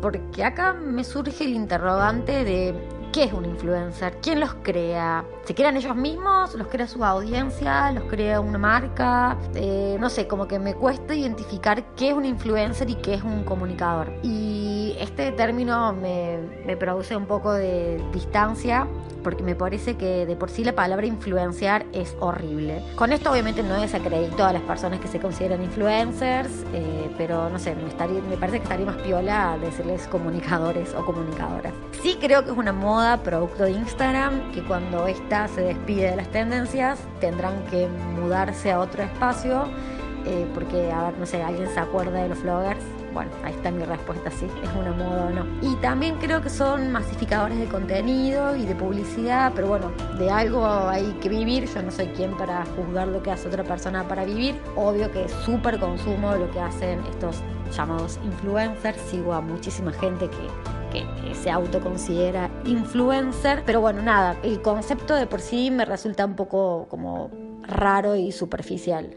Porque 0.00 0.44
acá 0.44 0.72
me 0.72 1.02
surge 1.02 1.44
el 1.44 1.54
interrogante 1.54 2.44
de 2.44 2.74
¿Qué 3.16 3.24
es 3.24 3.32
un 3.32 3.46
influencer? 3.46 4.18
¿Quién 4.20 4.40
los 4.40 4.52
crea? 4.62 5.24
¿Se 5.46 5.54
crean 5.54 5.76
ellos 5.76 5.94
mismos? 5.94 6.54
¿Los 6.56 6.66
crea 6.66 6.88
su 6.88 7.04
audiencia? 7.04 7.92
¿Los 7.92 8.02
crea 8.04 8.40
una 8.40 8.58
marca? 8.58 9.38
Eh, 9.54 9.96
no 10.00 10.10
sé, 10.10 10.26
como 10.26 10.48
que 10.48 10.58
me 10.58 10.74
cuesta 10.74 11.14
identificar 11.14 11.94
qué 11.94 12.08
es 12.08 12.14
un 12.14 12.24
influencer 12.24 12.90
y 12.90 12.96
qué 12.96 13.14
es 13.14 13.22
un 13.22 13.44
comunicador. 13.44 14.12
Y 14.24 14.96
este 14.98 15.30
término 15.30 15.92
me, 15.92 16.38
me 16.66 16.76
produce 16.76 17.14
un 17.14 17.26
poco 17.26 17.52
de 17.52 18.02
distancia 18.12 18.88
porque 19.26 19.42
me 19.42 19.56
parece 19.56 19.96
que 19.96 20.24
de 20.24 20.36
por 20.36 20.50
sí 20.50 20.62
la 20.62 20.72
palabra 20.76 21.04
influenciar 21.04 21.84
es 21.92 22.16
horrible. 22.20 22.80
Con 22.94 23.12
esto 23.12 23.32
obviamente 23.32 23.60
no 23.64 23.74
desacredito 23.74 24.44
a 24.44 24.52
las 24.52 24.62
personas 24.62 25.00
que 25.00 25.08
se 25.08 25.18
consideran 25.18 25.64
influencers, 25.64 26.64
eh, 26.72 27.10
pero 27.18 27.50
no 27.50 27.58
sé, 27.58 27.74
me, 27.74 27.88
estaría, 27.88 28.20
me 28.22 28.36
parece 28.36 28.58
que 28.58 28.62
estaría 28.62 28.86
más 28.86 28.94
piola 28.98 29.58
decirles 29.60 30.06
comunicadores 30.06 30.94
o 30.94 31.04
comunicadoras. 31.04 31.72
Sí 32.04 32.18
creo 32.20 32.44
que 32.44 32.52
es 32.52 32.56
una 32.56 32.72
moda 32.72 33.16
producto 33.24 33.64
de 33.64 33.72
Instagram, 33.72 34.52
que 34.52 34.62
cuando 34.62 35.08
se 35.54 35.60
despide 35.60 36.10
de 36.10 36.16
las 36.16 36.28
tendencias 36.28 36.98
tendrán 37.20 37.64
que 37.66 37.88
mudarse 38.18 38.72
a 38.72 38.80
otro 38.80 39.02
espacio, 39.02 39.64
eh, 40.24 40.46
porque 40.54 40.90
a 40.90 41.04
ver, 41.04 41.18
no 41.18 41.26
sé, 41.26 41.42
¿alguien 41.42 41.68
se 41.68 41.80
acuerda 41.80 42.22
de 42.22 42.28
los 42.28 42.42
vloggers? 42.42 42.82
Bueno, 43.12 43.30
ahí 43.44 43.54
está 43.54 43.70
mi 43.70 43.82
respuesta, 43.82 44.30
sí, 44.30 44.46
es 44.62 44.70
una 44.78 44.92
moda 44.92 45.26
o 45.26 45.30
no. 45.30 45.46
Y 45.62 45.74
también 45.76 46.16
creo 46.16 46.42
que 46.42 46.50
son 46.50 46.92
masificadores 46.92 47.58
de 47.58 47.66
contenido 47.66 48.54
y 48.54 48.66
de 48.66 48.74
publicidad, 48.74 49.52
pero 49.54 49.68
bueno, 49.68 49.90
de 50.18 50.30
algo 50.30 50.66
hay 50.66 51.16
que 51.22 51.30
vivir. 51.30 51.66
Yo 51.66 51.82
no 51.82 51.90
soy 51.90 52.08
quien 52.08 52.36
para 52.36 52.66
juzgar 52.76 53.08
lo 53.08 53.22
que 53.22 53.30
hace 53.30 53.48
otra 53.48 53.64
persona 53.64 54.06
para 54.06 54.26
vivir. 54.26 54.60
Obvio 54.74 55.10
que 55.12 55.24
es 55.24 55.32
súper 55.32 55.78
consumo 55.78 56.34
lo 56.34 56.50
que 56.50 56.60
hacen 56.60 57.00
estos 57.06 57.40
llamados 57.74 58.18
influencers. 58.22 59.00
Sigo 59.10 59.32
a 59.32 59.40
muchísima 59.40 59.92
gente 59.92 60.28
que, 60.28 60.48
que 61.22 61.34
se 61.34 61.50
autoconsidera 61.50 62.50
influencer. 62.64 63.62
Pero 63.66 63.80
bueno, 63.80 64.02
nada, 64.02 64.36
el 64.42 64.62
concepto 64.62 65.14
de 65.14 65.26
por 65.26 65.40
sí 65.40 65.70
me 65.70 65.84
resulta 65.84 66.24
un 66.24 66.36
poco 66.36 66.86
como 66.88 67.30
raro 67.62 68.16
y 68.16 68.32
superficial. 68.32 69.16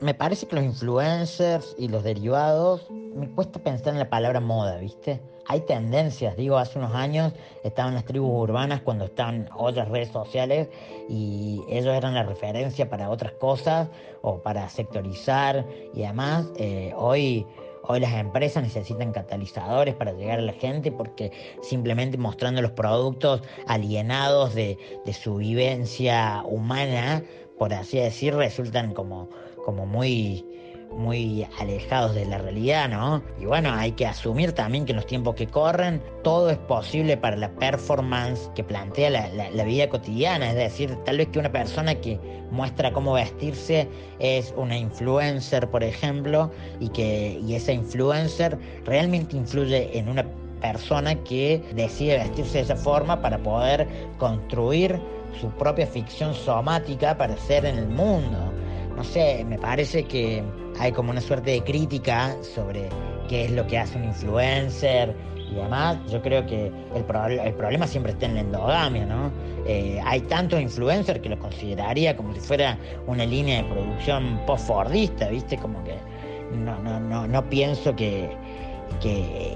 Me 0.00 0.14
parece 0.14 0.46
que 0.46 0.56
los 0.56 0.64
influencers 0.64 1.74
y 1.78 1.88
los 1.88 2.04
derivados 2.04 2.86
me 2.90 3.28
cuesta 3.28 3.58
pensar 3.58 3.92
en 3.92 3.98
la 3.98 4.08
palabra 4.08 4.40
moda, 4.40 4.78
¿viste? 4.78 5.20
Hay 5.46 5.60
tendencias, 5.62 6.36
digo, 6.36 6.58
hace 6.58 6.78
unos 6.78 6.94
años 6.94 7.32
estaban 7.64 7.94
las 7.94 8.04
tribus 8.04 8.30
urbanas 8.30 8.82
cuando 8.82 9.06
estaban 9.06 9.48
otras 9.54 9.88
redes 9.88 10.10
sociales 10.10 10.68
y 11.08 11.60
ellos 11.68 11.92
eran 11.94 12.14
la 12.14 12.22
referencia 12.22 12.88
para 12.88 13.10
otras 13.10 13.32
cosas 13.32 13.88
o 14.22 14.38
para 14.38 14.68
sectorizar 14.68 15.66
y 15.92 16.04
además 16.04 16.46
eh, 16.56 16.94
hoy 16.96 17.46
Hoy 17.90 17.98
las 17.98 18.14
empresas 18.14 18.62
necesitan 18.62 19.10
catalizadores 19.10 19.96
para 19.96 20.12
llegar 20.12 20.38
a 20.38 20.42
la 20.42 20.52
gente 20.52 20.92
porque 20.92 21.32
simplemente 21.60 22.16
mostrando 22.18 22.62
los 22.62 22.70
productos 22.70 23.42
alienados 23.66 24.54
de, 24.54 24.78
su 25.12 25.38
vivencia 25.38 26.44
humana, 26.46 27.24
por 27.58 27.74
así 27.74 27.98
decir, 27.98 28.36
resultan 28.36 28.94
como, 28.94 29.28
como 29.64 29.86
muy 29.86 30.46
muy 30.90 31.46
alejados 31.58 32.14
de 32.14 32.26
la 32.26 32.38
realidad, 32.38 32.88
¿no? 32.88 33.22
Y 33.40 33.46
bueno, 33.46 33.72
hay 33.72 33.92
que 33.92 34.06
asumir 34.06 34.52
también 34.52 34.84
que 34.84 34.92
en 34.92 34.96
los 34.96 35.06
tiempos 35.06 35.34
que 35.34 35.46
corren 35.46 36.02
todo 36.22 36.50
es 36.50 36.58
posible 36.58 37.16
para 37.16 37.36
la 37.36 37.50
performance 37.50 38.50
que 38.54 38.64
plantea 38.64 39.10
la, 39.10 39.64
vida 39.64 39.88
cotidiana, 39.88 40.50
es 40.50 40.56
decir, 40.56 40.96
tal 41.04 41.18
vez 41.18 41.28
que 41.28 41.38
una 41.38 41.52
persona 41.52 41.94
que 41.94 42.18
muestra 42.50 42.92
cómo 42.92 43.12
vestirse 43.12 43.88
es 44.18 44.52
una 44.56 44.76
influencer, 44.76 45.70
por 45.70 45.84
ejemplo, 45.84 46.50
y 46.80 46.88
que 46.88 47.40
y 47.46 47.54
esa 47.54 47.72
influencer 47.72 48.58
realmente 48.84 49.36
influye 49.36 49.96
en 49.96 50.08
una 50.08 50.26
persona 50.60 51.14
que 51.24 51.62
decide 51.74 52.18
vestirse 52.18 52.58
de 52.58 52.64
esa 52.64 52.76
forma 52.76 53.20
para 53.22 53.38
poder 53.38 53.86
construir 54.18 55.00
su 55.40 55.48
propia 55.50 55.86
ficción 55.86 56.34
somática 56.34 57.16
para 57.16 57.36
ser 57.36 57.64
en 57.64 57.78
el 57.78 57.88
mundo. 57.88 58.52
No 58.96 59.04
sé, 59.04 59.44
me 59.48 59.58
parece 59.58 60.04
que 60.04 60.42
hay 60.80 60.92
como 60.92 61.10
una 61.10 61.20
suerte 61.20 61.50
de 61.50 61.62
crítica 61.62 62.34
sobre 62.42 62.88
qué 63.28 63.44
es 63.44 63.50
lo 63.50 63.66
que 63.66 63.76
hace 63.76 63.98
un 63.98 64.04
influencer 64.04 65.14
y 65.36 65.54
demás. 65.54 65.98
Yo 66.10 66.22
creo 66.22 66.46
que 66.46 66.68
el, 66.94 67.04
el 67.44 67.54
problema 67.54 67.86
siempre 67.86 68.12
está 68.12 68.24
en 68.24 68.34
la 68.36 68.40
endogamia, 68.40 69.04
¿no? 69.04 69.30
Eh, 69.66 70.00
hay 70.02 70.22
tantos 70.22 70.58
influencers 70.58 71.20
que 71.20 71.28
lo 71.28 71.38
consideraría 71.38 72.16
como 72.16 72.32
si 72.34 72.40
fuera 72.40 72.78
una 73.06 73.26
línea 73.26 73.62
de 73.62 73.68
producción 73.68 74.40
post-fordista, 74.46 75.28
¿viste? 75.28 75.58
Como 75.58 75.84
que 75.84 75.96
no, 76.56 76.80
no, 76.82 76.98
no, 76.98 77.26
no 77.26 77.50
pienso 77.50 77.94
que, 77.94 78.30
que, 79.02 79.54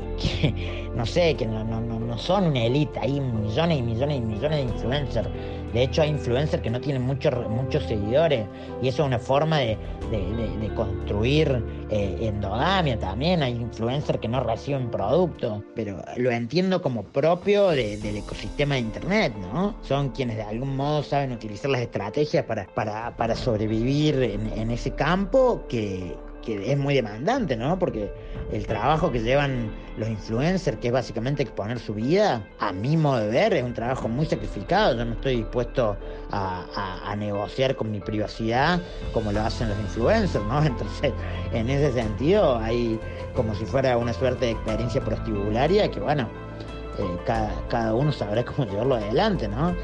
no 0.95 1.07
sé, 1.07 1.37
que 1.37 1.47
no, 1.47 1.65
no, 1.65 1.81
no 1.81 2.19
son 2.19 2.49
una 2.49 2.65
élite, 2.65 3.01
hay 3.01 3.19
millones 3.19 3.79
y 3.79 3.83
millones 3.83 4.19
y 4.19 4.21
millones 4.21 4.59
de 4.59 4.63
influencers 4.73 5.29
de 5.75 5.83
hecho, 5.83 6.03
hay 6.03 6.11
influencers 6.11 6.63
que 6.63 6.71
no 6.71 6.81
tienen 6.81 7.03
muchos 7.03 7.35
muchos 7.51 7.83
seguidores 7.83 8.47
y 8.81 8.87
eso 8.87 9.03
es 9.03 9.07
una 9.09 9.19
forma 9.19 9.59
de, 9.59 9.77
construir 10.77 11.65
eh, 11.91 12.17
endogamia 12.21 12.97
también. 12.97 13.43
Hay 13.43 13.55
influencers 13.55 14.21
que 14.21 14.29
no 14.29 14.41
reciben 14.41 14.89
productos, 14.89 15.63
pero 15.75 16.01
lo 16.17 16.31
entiendo 16.31 16.81
como 16.81 17.03
propio 17.03 17.71
del 17.71 18.17
ecosistema 18.17 18.77
de 18.77 18.83
Internet, 18.83 19.35
¿no? 19.41 19.75
Son 19.83 20.11
quienes 20.11 20.37
de 20.37 20.45
algún 20.45 20.77
modo 20.77 21.03
saben 21.03 21.33
utilizar 21.33 21.71
las 21.71 21.81
estrategias 21.81 22.45
para, 22.45 22.67
para, 23.17 23.35
sobrevivir 23.35 24.23
en, 24.23 24.71
ese 24.71 24.93
campo 24.93 25.65
que, 25.69 26.17
que 26.45 26.71
es 26.73 26.79
muy 26.79 26.95
demandante, 26.95 27.57
¿no? 27.57 27.79
Porque 27.79 28.13
el 28.53 28.67
trabajo 28.67 29.11
que 29.11 29.21
llevan 29.21 29.71
los 29.97 30.09
influencers, 30.09 30.79
que 30.79 30.89
es 30.89 30.93
básicamente 30.93 31.43
exponer 31.43 31.79
su 31.79 31.95
vida, 31.95 32.47
a 32.59 32.73
mi 32.73 32.97
modo 32.97 33.21
de 33.21 33.29
ver, 33.29 33.55
es 33.55 33.65
un 33.65 33.75
trabajo 33.75 34.09
muy 34.09 34.27
sacrificado. 34.27 34.97
Yo 34.97 35.05
no 35.05 35.13
estoy 35.13 35.37
dispuesto 35.37 35.97
a, 36.31 37.15
negociar 37.17 37.77
con 37.77 37.93
mi 37.93 38.01
privacidad 38.01 38.81
como 39.13 39.31
lo 39.31 39.41
hacen 39.41 39.69
los 39.69 39.79
influencers, 39.79 40.45
¿no? 40.45 40.63
Entonces, 40.65 41.13
en 41.53 41.71
ese 41.71 41.93
sentido, 41.93 42.59
hay 42.59 42.99
como 43.35 43.55
si 43.55 43.65
fuera 43.65 43.97
una 43.97 44.13
suerte 44.13 44.47
de 44.47 44.51
experiencia 44.53 45.01
prostibularia 45.01 45.91
que, 45.91 46.01
bueno, 46.01 46.29
eh, 46.99 47.19
cada, 47.71 47.95
uno 47.95 48.13
sabrá 48.13 48.45
cómo 48.57 48.69
llevarlo 48.69 48.97
adelante, 48.97 49.49
¿no? 49.49 49.75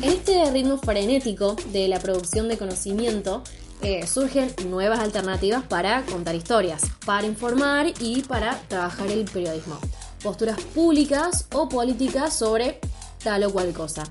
En 0.00 0.10
este 0.10 0.48
ritmo 0.52 0.78
frenético 0.78 1.56
de 1.72 1.88
la 1.88 1.98
producción 1.98 2.48
de 2.48 2.56
conocimiento, 2.56 3.42
eh, 3.82 4.06
surgen 4.06 4.52
nuevas 4.68 5.00
alternativas 5.00 5.62
para 5.64 6.02
contar 6.02 6.34
historias, 6.34 6.82
para 7.06 7.26
informar 7.26 7.92
y 8.00 8.22
para 8.22 8.58
trabajar 8.68 9.10
el 9.10 9.24
periodismo. 9.24 9.78
Posturas 10.22 10.60
públicas 10.60 11.46
o 11.52 11.68
políticas 11.68 12.34
sobre 12.34 12.80
tal 13.22 13.44
o 13.44 13.52
cual 13.52 13.72
cosa. 13.72 14.04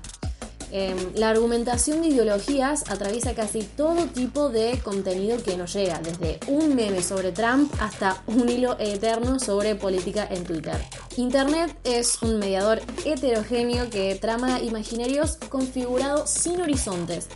Em, 0.70 0.96
la 1.14 1.30
argumentación 1.30 2.02
de 2.02 2.08
ideologías 2.08 2.90
atraviesa 2.90 3.34
casi 3.34 3.62
todo 3.62 4.04
tipo 4.06 4.50
de 4.50 4.78
contenido 4.84 5.42
que 5.42 5.56
nos 5.56 5.72
llega, 5.72 5.98
desde 6.00 6.40
un 6.46 6.74
meme 6.74 7.02
sobre 7.02 7.32
Trump 7.32 7.72
hasta 7.80 8.22
un 8.26 8.48
hilo 8.48 8.76
eterno 8.78 9.38
sobre 9.38 9.76
política 9.76 10.28
en 10.30 10.44
Twitter. 10.44 10.76
Internet 11.16 11.74
es 11.84 12.22
un 12.22 12.38
mediador 12.38 12.82
heterogéneo 13.06 13.88
que 13.88 14.14
trama 14.16 14.60
imaginarios 14.60 15.38
configurados 15.48 16.28
sin 16.28 16.60
horizontes 16.60 17.28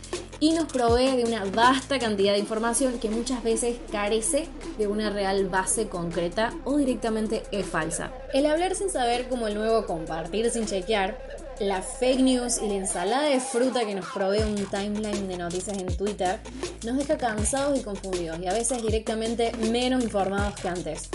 y 0.43 0.51
nos 0.51 0.65
provee 0.65 1.15
de 1.15 1.23
una 1.23 1.45
vasta 1.45 1.99
cantidad 1.99 2.33
de 2.33 2.39
información 2.39 2.99
que 2.99 3.07
muchas 3.09 3.41
veces 3.43 3.77
carece 3.89 4.49
de 4.77 4.87
una 4.87 5.09
real 5.09 5.47
base 5.47 5.87
concreta 5.87 6.53
o 6.65 6.75
directamente 6.75 7.43
es 7.53 7.65
falsa. 7.65 8.11
El 8.33 8.45
hablar 8.47 8.75
sin 8.75 8.89
saber 8.89 9.29
como 9.29 9.47
el 9.47 9.55
nuevo 9.55 9.85
compartir 9.85 10.51
sin 10.51 10.65
chequear 10.65 11.17
la 11.61 11.81
fake 11.81 12.19
news 12.19 12.57
y 12.61 12.67
la 12.67 12.73
ensalada 12.73 13.29
de 13.29 13.39
fruta 13.39 13.85
que 13.85 13.95
nos 13.95 14.05
provee 14.07 14.41
un 14.41 14.55
timeline 14.65 15.29
de 15.29 15.37
noticias 15.37 15.77
en 15.77 15.95
Twitter 15.95 16.41
nos 16.83 16.97
deja 16.97 17.17
cansados 17.17 17.79
y 17.79 17.81
confundidos 17.81 18.37
y 18.39 18.47
a 18.47 18.51
veces 18.51 18.81
directamente 18.81 19.53
menos 19.71 20.03
informados 20.03 20.55
que 20.59 20.67
antes. 20.67 21.09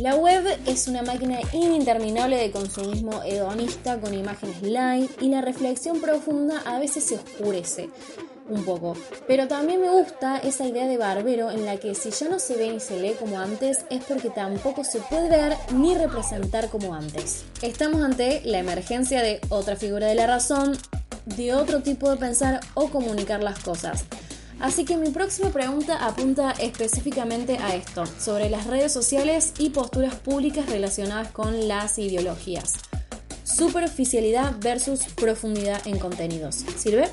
La 0.00 0.14
web 0.14 0.46
es 0.64 0.86
una 0.86 1.02
máquina 1.02 1.40
ininterminable 1.52 2.36
de 2.36 2.52
consumismo 2.52 3.20
hedonista 3.24 4.00
con 4.00 4.14
imágenes 4.14 4.62
light 4.62 5.10
y 5.20 5.28
la 5.28 5.40
reflexión 5.40 6.00
profunda 6.00 6.62
a 6.64 6.78
veces 6.78 7.02
se 7.02 7.16
oscurece, 7.16 7.90
un 8.48 8.64
poco. 8.64 8.96
Pero 9.26 9.48
también 9.48 9.80
me 9.80 9.90
gusta 9.90 10.38
esa 10.38 10.66
idea 10.66 10.86
de 10.86 10.96
barbero 10.96 11.50
en 11.50 11.64
la 11.64 11.76
que 11.76 11.94
si 11.94 12.10
ya 12.10 12.28
no 12.28 12.38
se 12.38 12.56
ve 12.56 12.70
ni 12.70 12.80
se 12.80 13.00
lee 13.00 13.14
como 13.18 13.38
antes 13.38 13.84
es 13.90 14.04
porque 14.04 14.30
tampoco 14.30 14.84
se 14.84 15.00
puede 15.00 15.28
ver 15.28 15.56
ni 15.72 15.94
representar 15.94 16.68
como 16.68 16.94
antes. 16.94 17.44
Estamos 17.62 18.02
ante 18.02 18.42
la 18.44 18.58
emergencia 18.58 19.22
de 19.22 19.40
otra 19.48 19.76
figura 19.76 20.06
de 20.06 20.14
la 20.14 20.26
razón, 20.26 20.76
de 21.24 21.54
otro 21.54 21.82
tipo 21.82 22.10
de 22.10 22.16
pensar 22.16 22.60
o 22.74 22.88
comunicar 22.90 23.42
las 23.42 23.58
cosas. 23.60 24.04
Así 24.60 24.84
que 24.84 24.96
mi 24.96 25.10
próxima 25.10 25.50
pregunta 25.50 26.04
apunta 26.04 26.50
específicamente 26.58 27.58
a 27.58 27.76
esto, 27.76 28.04
sobre 28.06 28.50
las 28.50 28.66
redes 28.66 28.92
sociales 28.92 29.52
y 29.58 29.70
posturas 29.70 30.16
públicas 30.16 30.68
relacionadas 30.68 31.30
con 31.30 31.68
las 31.68 31.98
ideologías. 31.98 32.74
Superficialidad 33.44 34.56
versus 34.60 35.04
profundidad 35.14 35.80
en 35.86 35.98
contenidos. 35.98 36.64
¿Sirve? 36.76 37.08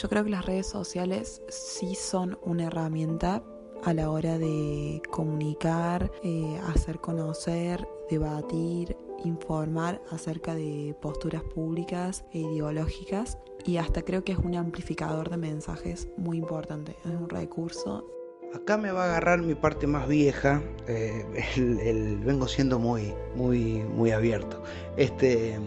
Yo 0.00 0.10
creo 0.10 0.24
que 0.24 0.30
las 0.30 0.44
redes 0.44 0.66
sociales 0.66 1.40
sí 1.48 1.94
son 1.94 2.38
una 2.42 2.64
herramienta 2.64 3.42
a 3.82 3.94
la 3.94 4.10
hora 4.10 4.36
de 4.38 5.00
comunicar, 5.10 6.12
eh, 6.22 6.60
hacer 6.66 6.98
conocer, 7.00 7.88
debatir, 8.10 8.94
informar 9.24 10.02
acerca 10.10 10.54
de 10.54 10.94
posturas 11.00 11.42
públicas 11.42 12.26
e 12.32 12.40
ideológicas 12.40 13.38
y 13.64 13.78
hasta 13.78 14.02
creo 14.02 14.22
que 14.22 14.32
es 14.32 14.38
un 14.38 14.54
amplificador 14.54 15.30
de 15.30 15.38
mensajes 15.38 16.08
muy 16.18 16.36
importante, 16.36 16.96
es 17.02 17.12
un 17.12 17.30
recurso. 17.30 18.06
Acá 18.54 18.76
me 18.76 18.92
va 18.92 19.04
a 19.04 19.06
agarrar 19.06 19.40
mi 19.40 19.54
parte 19.54 19.86
más 19.86 20.06
vieja, 20.06 20.62
eh, 20.88 21.24
el, 21.56 22.18
vengo 22.18 22.48
siendo 22.48 22.78
muy, 22.78 23.14
muy, 23.34 23.82
muy 23.82 24.10
abierto. 24.10 24.62
Este, 24.98 25.58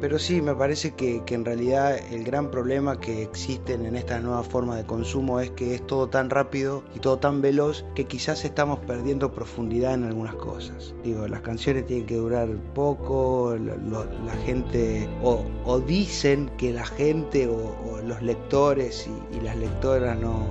pero 0.00 0.18
sí, 0.18 0.42
me 0.42 0.54
parece 0.54 0.94
que, 0.94 1.22
en 1.26 1.44
realidad 1.44 1.96
el 2.12 2.24
gran 2.24 2.50
problema 2.50 3.00
que 3.00 3.22
existen 3.22 3.86
en 3.86 3.96
esta 3.96 4.20
nueva 4.20 4.42
forma 4.42 4.76
de 4.76 4.84
consumo 4.84 5.40
es 5.40 5.50
que 5.50 5.74
es 5.74 5.86
todo 5.86 6.08
tan 6.08 6.30
rápido 6.30 6.82
y 6.94 6.98
todo 6.98 7.18
tan 7.18 7.40
veloz 7.40 7.84
que 7.94 8.04
quizás 8.04 8.44
estamos 8.44 8.78
perdiendo 8.80 9.32
profundidad 9.32 9.94
en 9.94 10.04
algunas 10.04 10.34
cosas. 10.34 10.94
Digo, 11.02 11.26
las 11.28 11.40
canciones 11.40 11.86
tienen 11.86 12.06
que 12.06 12.16
durar 12.16 12.48
poco, 12.74 13.56
la 13.56 14.32
gente, 14.44 15.08
o, 15.22 15.80
dicen 15.80 16.50
que 16.58 16.72
la 16.72 16.86
gente 16.86 17.48
o, 17.48 18.00
los 18.06 18.22
lectores 18.22 19.08
y, 19.08 19.36
y 19.36 19.40
las 19.40 19.56
lectoras 19.56 20.18
no, 20.18 20.46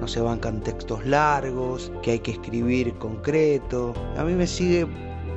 no 0.00 0.08
se 0.08 0.20
bancan 0.20 0.60
textos 0.60 1.06
largos, 1.06 1.92
que 2.02 2.12
hay 2.12 2.18
que 2.18 2.32
escribir 2.32 2.92
concreto. 2.94 3.94
A 4.16 4.24
mí 4.24 4.32
me 4.34 4.46
sigue 4.46 4.86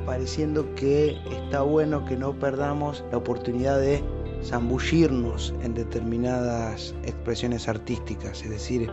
pareciendo 0.06 0.74
que 0.76 1.18
está 1.30 1.62
bueno 1.62 2.04
que 2.04 2.16
no 2.16 2.32
perdamos 2.38 3.04
la 3.10 3.18
oportunidad 3.18 3.80
de 3.80 4.02
zambullirnos 4.42 5.52
en 5.62 5.74
determinadas 5.74 6.94
expresiones 7.04 7.68
artísticas, 7.68 8.42
es 8.42 8.50
decir, 8.50 8.90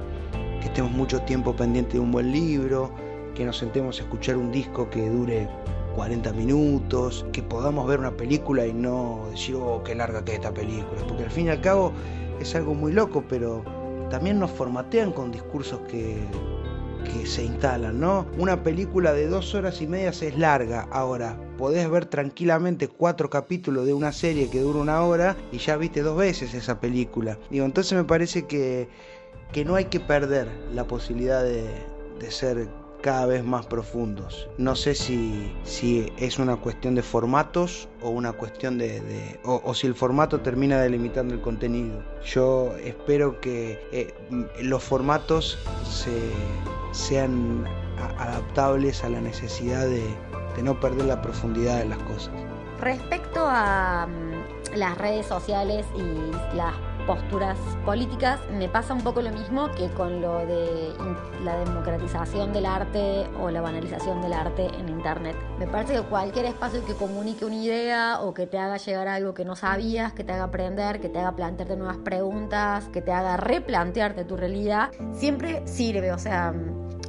que 0.60 0.68
estemos 0.68 0.92
mucho 0.92 1.22
tiempo 1.22 1.56
pendiente 1.56 1.94
de 1.94 2.00
un 2.00 2.12
buen 2.12 2.32
libro, 2.32 2.92
que 3.36 3.46
nos 3.46 3.58
sentemos 3.58 4.00
a 4.00 4.04
escuchar 4.04 4.38
un 4.38 4.52
disco 4.52 4.90
que 4.90 5.08
dure 5.08 5.48
40 5.96 6.34
minutos, 6.34 7.26
que 7.32 7.44
podamos 7.44 7.88
ver 7.88 8.00
una 8.00 8.18
película 8.18 8.66
y 8.66 8.74
no 8.74 9.28
decir, 9.32 9.56
oh, 9.56 9.84
qué 9.84 9.94
larga 9.94 10.26
que 10.26 10.32
es 10.32 10.38
esta 10.40 10.54
película, 10.54 11.02
porque 11.08 11.24
al 11.24 11.32
fin 11.32 11.48
y 11.48 11.50
al 11.50 11.62
cabo 11.62 11.92
es 12.40 12.56
algo 12.56 12.74
muy 12.74 12.92
loco, 12.92 13.24
pero 13.30 13.64
también 14.10 14.40
nos 14.40 14.52
formatean 14.52 15.12
con 15.12 15.32
discursos 15.32 15.82
que 15.82 16.18
que 17.04 17.26
se 17.26 17.44
instalan, 17.44 18.00
¿no? 18.00 18.26
Una 18.38 18.64
película 18.64 19.14
de 19.14 19.28
dos 19.28 19.54
horas 19.56 19.82
y 19.82 19.88
media 19.88 20.10
es 20.10 20.38
larga, 20.38 20.88
ahora 20.92 21.38
podés 21.58 21.90
ver 21.90 22.06
tranquilamente 22.06 22.88
cuatro 22.88 23.30
capítulos 23.30 23.86
de 23.86 23.94
una 23.94 24.12
serie 24.12 24.50
que 24.50 24.60
dura 24.60 24.80
una 24.80 25.02
hora 25.04 25.38
y 25.52 25.58
ya 25.58 25.78
viste 25.78 26.02
dos 26.02 26.18
veces 26.18 26.54
esa 26.54 26.80
película. 26.80 27.38
Digo, 27.50 27.66
entonces 27.66 27.94
me 27.98 28.04
parece 28.04 28.46
que, 28.46 28.88
que 29.52 29.66
no 29.66 29.76
hay 29.76 29.86
que 29.86 30.00
perder 30.00 30.48
la 30.74 30.86
posibilidad 30.86 31.44
de, 31.44 31.64
de 32.20 32.32
ser 32.32 32.68
cada 33.04 33.26
vez 33.26 33.44
más 33.44 33.66
profundos. 33.66 34.48
No 34.58 34.78
sé 34.78 34.96
si, 34.96 35.52
si 35.66 36.12
es 36.18 36.40
una 36.40 36.56
cuestión 36.56 36.96
de 36.96 37.04
formatos 37.04 37.90
o 38.02 38.10
una 38.10 38.32
cuestión 38.32 38.78
de... 38.78 39.40
o, 39.44 39.74
si 39.74 39.88
el 39.88 39.94
formato 39.94 40.40
termina 40.40 40.80
delimitando 40.80 41.34
el 41.34 41.42
contenido. 41.42 42.02
Yo 42.26 42.74
espero 42.78 43.42
que 43.42 43.78
eh, 43.92 44.14
los 44.62 44.82
formatos 44.82 45.60
sean 46.94 47.66
adaptables 48.18 49.04
a 49.04 49.10
la 49.10 49.22
necesidad 49.22 49.86
de, 49.86 50.16
no 50.62 50.80
perder 50.80 51.06
la 51.06 51.22
profundidad 51.22 51.80
de 51.80 51.86
las 51.86 51.98
cosas. 52.00 52.34
Respecto 52.80 53.46
a 53.46 54.08
mm, 54.08 54.78
las 54.78 54.98
redes 54.98 55.26
sociales 55.26 55.86
y 55.96 56.56
las 56.56 56.76
posturas 57.06 57.58
políticas, 57.86 58.40
me 58.52 58.70
pasa 58.70 58.94
un 58.94 59.02
poco 59.02 59.22
lo 59.22 59.32
mismo 59.32 59.70
que 59.72 59.90
con 59.90 60.22
lo 60.22 60.40
de 60.40 60.94
la 61.44 61.58
democratización 61.58 62.54
del 62.54 62.66
arte 62.66 63.28
o 63.42 63.50
la 63.50 63.62
banalización 63.62 64.22
del 64.22 64.34
arte 64.34 64.68
en 64.80 64.90
Internet. 64.90 65.36
Me 65.60 65.68
parece 65.68 65.96
que 65.96 66.02
cualquier 66.04 66.46
espacio 66.46 66.86
que 66.86 66.94
comunique 66.94 67.46
una 67.46 67.56
idea 67.56 68.20
o 68.22 68.34
que 68.34 68.48
te 68.48 68.58
haga 68.58 68.78
llegar 68.78 69.08
algo 69.08 69.34
que 69.34 69.46
no 69.46 69.56
sabías, 69.56 70.14
que 70.14 70.24
te 70.24 70.34
haga 70.34 70.46
aprender, 70.46 71.02
que 71.02 71.10
te 71.10 71.20
haga 71.20 71.36
plantearte 71.36 71.76
nuevas 71.76 71.98
preguntas, 71.98 72.88
que 72.94 73.02
te 73.02 73.12
haga 73.12 73.38
replantearte 73.38 74.24
tu 74.24 74.38
realidad, 74.38 74.92
siempre 75.14 75.62
sirve. 75.68 76.12
O 76.14 76.20
sea, 76.20 76.54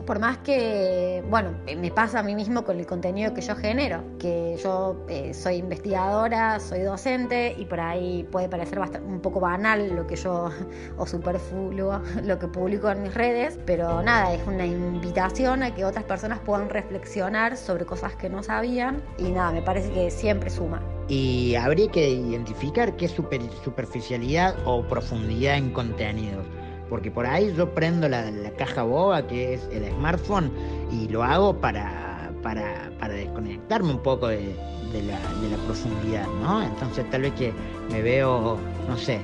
por 0.07 0.19
más 0.19 0.39
que, 0.39 1.23
bueno, 1.29 1.55
me 1.77 1.91
pasa 1.91 2.21
a 2.21 2.23
mí 2.23 2.35
mismo 2.35 2.65
con 2.65 2.79
el 2.79 2.87
contenido 2.87 3.35
que 3.35 3.41
yo 3.41 3.57
genero, 3.57 4.03
que 4.19 4.59
yo 4.63 5.05
eh, 5.09 5.35
soy 5.35 5.57
investigadora, 5.57 6.61
soy 6.61 6.81
docente 6.81 7.55
y 7.59 7.65
por 7.65 7.81
ahí 7.81 8.27
puede 8.31 8.49
parecer 8.49 8.81
un 9.07 9.21
poco 9.21 9.41
banal 9.41 9.95
lo 9.95 10.07
que 10.07 10.17
yo, 10.17 10.51
o 10.99 11.07
superfluo, 11.07 12.01
lo 12.25 12.39
que 12.39 12.49
publico 12.49 12.91
en 12.91 13.03
mis 13.03 13.15
redes, 13.15 13.59
pero 13.67 14.03
nada, 14.03 14.35
es 14.35 14.47
una 14.47 14.67
invitación 14.67 15.63
a 15.63 15.75
que 15.75 15.85
otras 15.85 16.05
personas 16.05 16.39
puedan 16.41 16.69
reflexionar 16.69 17.57
sobre 17.57 17.85
cosas 17.85 18.15
que 18.17 18.29
no 18.29 18.43
sabían 18.43 19.03
y 19.19 19.31
nada, 19.31 19.53
me 19.53 19.63
parece 19.63 19.91
que 19.91 20.11
siempre 20.11 20.51
suma. 20.51 20.83
Y 21.09 21.55
habría 21.55 21.91
que 21.91 22.09
identificar 22.09 22.97
qué 22.97 23.07
es 23.07 23.13
superficialidad 23.13 24.57
o 24.65 24.83
profundidad 24.83 25.57
en 25.57 25.71
contenidos 25.71 26.47
porque 26.89 27.11
por 27.11 27.27
ahí 27.27 27.53
yo 27.57 27.75
prendo 27.75 28.09
la, 28.09 28.31
caja 28.59 28.83
boba 28.83 29.27
que 29.27 29.55
es 29.55 29.69
el 29.73 29.91
smartphone 29.93 30.51
y 30.91 31.09
lo 31.09 31.23
hago 31.23 31.57
para, 31.57 32.31
para, 32.43 32.91
desconectarme 33.09 33.91
un 33.91 34.03
poco 34.03 34.29
de, 34.29 34.55
la, 34.93 35.57
profundidad, 35.67 36.27
¿no? 36.41 36.63
Entonces 36.63 37.09
tal 37.11 37.23
vez 37.23 37.33
que 37.35 37.53
me 37.91 38.01
veo, 38.03 38.59
no 38.89 38.97
sé, 38.97 39.21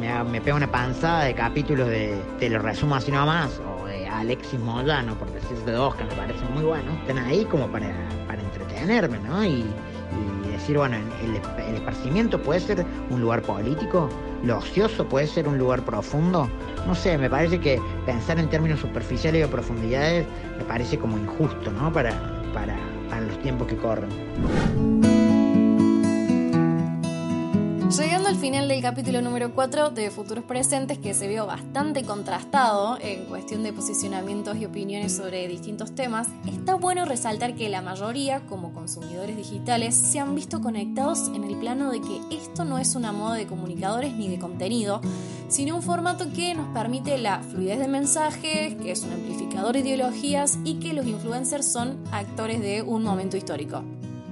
me, 0.00 0.24
me 0.24 0.40
pega 0.40 0.56
una 0.56 0.70
panzada 0.70 1.24
de 1.24 1.34
capítulos 1.34 1.88
de, 1.88 2.20
te 2.38 2.48
lo 2.50 2.58
resumo 2.58 2.96
así 2.96 3.12
nomás, 3.12 3.60
o 3.60 3.86
de 3.86 4.06
Alexis 4.08 4.58
Moyano, 4.60 5.14
por 5.14 5.30
decirse 5.32 5.70
dos, 5.70 5.94
que 5.94 6.04
me 6.04 6.14
parecen 6.14 6.52
muy 6.54 6.64
buenos, 6.64 6.94
están 7.00 7.18
ahí 7.18 7.44
como 7.44 7.68
para, 7.68 7.92
para 8.26 8.42
entretenerme, 8.42 9.18
¿no? 9.20 9.44
Y 9.44 9.64
decir, 10.64 10.78
bueno, 10.78 10.96
el, 11.22 11.74
esparcimiento 11.76 12.40
puede 12.42 12.58
ser 12.58 12.86
un 13.10 13.20
lugar 13.20 13.42
político, 13.42 14.08
lo 14.42 14.56
ocioso 14.56 15.06
puede 15.06 15.26
ser 15.26 15.46
un 15.46 15.58
lugar 15.58 15.84
profundo. 15.84 16.48
No 16.86 16.94
sé, 16.94 17.18
me 17.18 17.28
parece 17.28 17.60
que 17.60 17.78
pensar 18.06 18.38
en 18.38 18.48
términos 18.48 18.80
superficiales 18.80 19.40
y 19.40 19.42
de 19.42 19.48
profundidades 19.48 20.26
me 20.56 20.64
parece 20.64 20.98
como 20.98 21.18
injusto, 21.18 21.70
¿no? 21.70 21.92
Para, 21.92 22.12
para, 22.54 22.78
para 23.10 23.20
los 23.26 23.38
tiempos 23.42 23.68
que 23.68 23.76
corren. 23.76 25.03
Llegando 27.90 28.30
al 28.30 28.36
final 28.36 28.66
del 28.66 28.80
capítulo 28.80 29.20
número 29.20 29.54
4 29.54 29.90
de 29.90 30.10
Futuros 30.10 30.44
Presentes, 30.44 30.96
que 30.96 31.12
se 31.12 31.28
vio 31.28 31.44
bastante 31.44 32.02
contrastado 32.02 32.96
en 32.98 33.26
cuestión 33.26 33.62
de 33.62 33.74
posicionamientos 33.74 34.56
y 34.56 34.64
opiniones 34.64 35.14
sobre 35.14 35.46
distintos 35.48 35.94
temas, 35.94 36.28
está 36.46 36.76
bueno 36.76 37.04
resaltar 37.04 37.54
que 37.54 37.68
la 37.68 37.82
mayoría, 37.82 38.40
como 38.46 38.72
consumidores 38.72 39.36
digitales, 39.36 39.94
se 39.94 40.18
han 40.18 40.34
visto 40.34 40.62
conectados 40.62 41.30
en 41.34 41.44
el 41.44 41.56
plano 41.56 41.90
de 41.92 42.00
que 42.00 42.20
esto 42.30 42.64
no 42.64 42.78
es 42.78 42.96
una 42.96 43.12
moda 43.12 43.34
de 43.34 43.46
comunicadores 43.46 44.14
ni 44.14 44.28
de 44.28 44.38
contenido, 44.38 45.02
sino 45.48 45.76
un 45.76 45.82
formato 45.82 46.32
que 46.32 46.54
nos 46.54 46.68
permite 46.68 47.18
la 47.18 47.40
fluidez 47.40 47.78
de 47.78 47.88
mensajes, 47.88 48.76
que 48.76 48.92
es 48.92 49.02
un 49.02 49.12
amplificador 49.12 49.74
de 49.74 49.80
ideologías 49.80 50.58
y 50.64 50.76
que 50.76 50.94
los 50.94 51.06
influencers 51.06 51.70
son 51.70 51.98
actores 52.12 52.62
de 52.62 52.80
un 52.80 53.02
momento 53.02 53.36
histórico. 53.36 53.84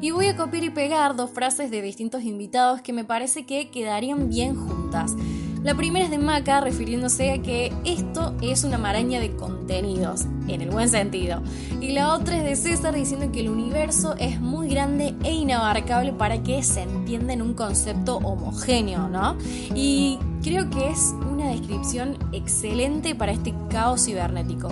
Y 0.02 0.10
voy 0.10 0.26
a 0.26 0.36
copiar 0.36 0.64
y 0.64 0.70
pegar 0.70 1.14
dos 1.14 1.30
frases 1.30 1.70
de 1.70 1.80
distintos 1.80 2.24
invitados 2.24 2.82
que 2.82 2.92
me 2.92 3.04
parece 3.04 3.46
que 3.46 3.70
quedarían 3.70 4.28
bien 4.28 4.56
juntas. 4.56 5.14
La 5.62 5.76
primera 5.76 6.04
es 6.04 6.10
de 6.10 6.18
Maca 6.18 6.60
refiriéndose 6.60 7.30
a 7.30 7.40
que 7.40 7.72
esto 7.84 8.34
es 8.42 8.64
una 8.64 8.78
maraña 8.78 9.20
de 9.20 9.36
contenidos, 9.36 10.22
en 10.48 10.60
el 10.60 10.70
buen 10.70 10.88
sentido. 10.88 11.40
Y 11.80 11.92
la 11.92 12.14
otra 12.14 12.36
es 12.36 12.42
de 12.42 12.56
César 12.56 12.96
diciendo 12.96 13.30
que 13.30 13.42
el 13.42 13.48
universo 13.48 14.16
es 14.18 14.40
muy 14.40 14.68
grande 14.68 15.14
e 15.22 15.30
inabarcable 15.30 16.12
para 16.12 16.42
que 16.42 16.64
se 16.64 16.82
entienda 16.82 17.32
en 17.32 17.40
un 17.40 17.54
concepto 17.54 18.16
homogéneo, 18.16 19.06
¿no? 19.08 19.38
Y 19.72 20.18
creo 20.42 20.68
que 20.68 20.90
es 20.90 21.14
una 21.30 21.50
descripción 21.50 22.18
excelente 22.32 23.14
para 23.14 23.30
este 23.30 23.54
caos 23.70 24.04
cibernético. 24.04 24.66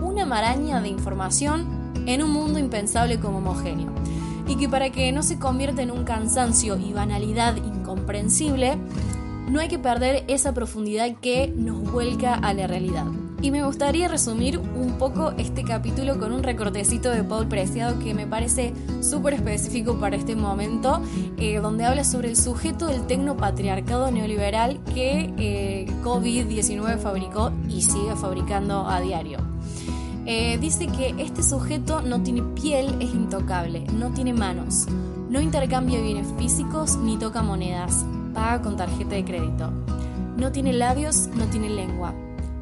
Una 0.00 0.24
maraña 0.24 0.80
de 0.80 0.88
información 0.88 1.66
en 2.06 2.22
un 2.22 2.30
mundo 2.30 2.60
impensable 2.60 3.18
como 3.18 3.38
homogéneo 3.38 3.92
y 4.48 4.56
que 4.56 4.68
para 4.68 4.90
que 4.90 5.12
no 5.12 5.22
se 5.22 5.38
convierta 5.38 5.82
en 5.82 5.90
un 5.90 6.04
cansancio 6.04 6.78
y 6.78 6.92
banalidad 6.92 7.56
incomprensible, 7.56 8.78
no 9.48 9.60
hay 9.60 9.68
que 9.68 9.78
perder 9.78 10.24
esa 10.28 10.52
profundidad 10.52 11.16
que 11.20 11.52
nos 11.54 11.90
vuelca 11.90 12.34
a 12.34 12.52
la 12.54 12.66
realidad. 12.66 13.06
Y 13.40 13.52
me 13.52 13.64
gustaría 13.64 14.08
resumir 14.08 14.58
un 14.58 14.98
poco 14.98 15.30
este 15.38 15.62
capítulo 15.62 16.18
con 16.18 16.32
un 16.32 16.42
recortecito 16.42 17.10
de 17.10 17.22
Paul 17.22 17.46
Preciado 17.46 17.98
que 18.00 18.12
me 18.12 18.26
parece 18.26 18.74
súper 19.00 19.34
específico 19.34 20.00
para 20.00 20.16
este 20.16 20.34
momento, 20.34 21.00
eh, 21.36 21.58
donde 21.60 21.84
habla 21.84 22.02
sobre 22.02 22.28
el 22.28 22.36
sujeto 22.36 22.88
del 22.88 23.06
tecnopatriarcado 23.06 24.10
neoliberal 24.10 24.80
que 24.92 25.32
eh, 25.38 25.86
COVID-19 26.02 26.98
fabricó 26.98 27.52
y 27.68 27.82
sigue 27.82 28.16
fabricando 28.16 28.88
a 28.88 29.00
diario. 29.00 29.38
Eh, 30.30 30.58
dice 30.58 30.88
que 30.88 31.14
este 31.16 31.42
sujeto 31.42 32.02
no 32.02 32.22
tiene 32.22 32.42
piel, 32.42 32.94
es 33.00 33.14
intocable, 33.14 33.86
no 33.94 34.10
tiene 34.12 34.34
manos, 34.34 34.86
no 35.30 35.40
intercambia 35.40 36.02
bienes 36.02 36.26
físicos 36.36 36.98
ni 36.98 37.16
toca 37.16 37.40
monedas, 37.40 38.04
paga 38.34 38.60
con 38.60 38.76
tarjeta 38.76 39.14
de 39.14 39.24
crédito. 39.24 39.70
No 40.36 40.52
tiene 40.52 40.74
labios, 40.74 41.28
no 41.28 41.46
tiene 41.46 41.70
lengua. 41.70 42.12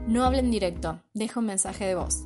No 0.07 0.22
habla 0.22 0.38
en 0.38 0.52
directo, 0.52 1.00
deja 1.12 1.40
un 1.40 1.46
mensaje 1.46 1.87
de 1.87 1.96
voz. 1.96 2.22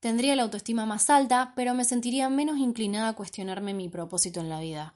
Tendría 0.00 0.36
la 0.36 0.44
autoestima 0.44 0.86
más 0.86 1.10
alta, 1.10 1.52
pero 1.56 1.74
me 1.74 1.84
sentiría 1.84 2.28
menos 2.28 2.58
inclinada 2.58 3.08
a 3.08 3.16
cuestionarme 3.16 3.74
mi 3.74 3.88
propósito 3.88 4.40
en 4.40 4.48
la 4.48 4.60
vida. 4.60 4.94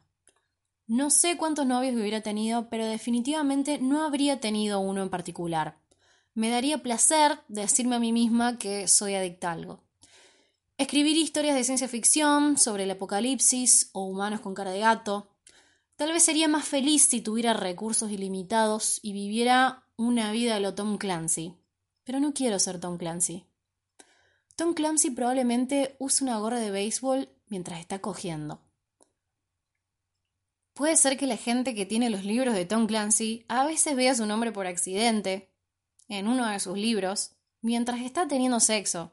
No 0.86 1.10
sé 1.10 1.36
cuántos 1.36 1.66
novios 1.66 1.94
hubiera 1.94 2.20
tenido, 2.20 2.68
pero 2.68 2.84
definitivamente 2.84 3.78
no 3.78 4.04
habría 4.04 4.40
tenido 4.40 4.80
uno 4.80 5.02
en 5.02 5.08
particular. 5.08 5.78
Me 6.34 6.50
daría 6.50 6.82
placer 6.82 7.40
decirme 7.48 7.96
a 7.96 8.00
mí 8.00 8.12
misma 8.12 8.58
que 8.58 8.86
soy 8.86 9.14
adicta 9.14 9.50
a 9.50 9.52
algo. 9.52 9.82
Escribir 10.80 11.18
historias 11.18 11.54
de 11.56 11.62
ciencia 11.62 11.88
ficción 11.88 12.56
sobre 12.56 12.84
el 12.84 12.90
apocalipsis 12.90 13.90
o 13.92 14.04
humanos 14.04 14.40
con 14.40 14.54
cara 14.54 14.70
de 14.70 14.78
gato. 14.78 15.28
Tal 15.96 16.10
vez 16.10 16.22
sería 16.22 16.48
más 16.48 16.66
feliz 16.66 17.02
si 17.02 17.20
tuviera 17.20 17.52
recursos 17.52 18.10
ilimitados 18.10 18.98
y 19.02 19.12
viviera 19.12 19.84
una 19.96 20.32
vida 20.32 20.56
a 20.56 20.58
lo 20.58 20.74
Tom 20.74 20.96
Clancy. 20.96 21.54
Pero 22.02 22.18
no 22.18 22.32
quiero 22.32 22.58
ser 22.58 22.80
Tom 22.80 22.96
Clancy. 22.96 23.44
Tom 24.56 24.72
Clancy 24.72 25.10
probablemente 25.10 25.96
use 25.98 26.24
una 26.24 26.38
gorra 26.38 26.58
de 26.58 26.70
béisbol 26.70 27.28
mientras 27.48 27.78
está 27.78 27.98
cogiendo. 27.98 28.62
Puede 30.72 30.96
ser 30.96 31.18
que 31.18 31.26
la 31.26 31.36
gente 31.36 31.74
que 31.74 31.84
tiene 31.84 32.08
los 32.08 32.24
libros 32.24 32.54
de 32.54 32.64
Tom 32.64 32.86
Clancy 32.86 33.44
a 33.48 33.66
veces 33.66 33.96
vea 33.96 34.14
su 34.14 34.24
nombre 34.24 34.50
por 34.50 34.66
accidente 34.66 35.52
en 36.08 36.26
uno 36.26 36.46
de 36.46 36.58
sus 36.58 36.78
libros 36.78 37.32
mientras 37.60 38.00
está 38.00 38.26
teniendo 38.26 38.60
sexo 38.60 39.12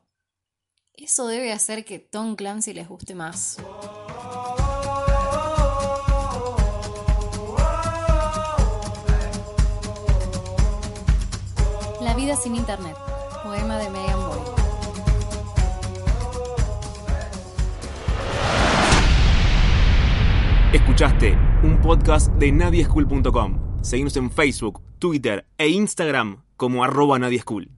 eso 0.97 1.27
debe 1.27 1.51
hacer 1.51 1.85
que 1.85 1.99
Tom 1.99 2.35
Clancy 2.35 2.73
les 2.73 2.87
guste 2.87 3.13
más. 3.13 3.57
La 12.01 12.15
vida 12.15 12.35
sin 12.35 12.55
internet, 12.55 12.95
poema 13.43 13.77
de 13.77 13.89
Megan 13.91 14.19
Boy. 14.27 14.39
Escuchaste 20.73 21.37
un 21.63 21.79
podcast 21.81 22.31
de 22.33 22.51
nadieschool.com. 22.51 23.83
Seguimos 23.83 24.17
en 24.17 24.31
Facebook, 24.31 24.81
Twitter 24.99 25.45
e 25.57 25.69
Instagram 25.69 26.43
como 26.55 26.83
arroba 26.83 27.19
nadieschool. 27.19 27.76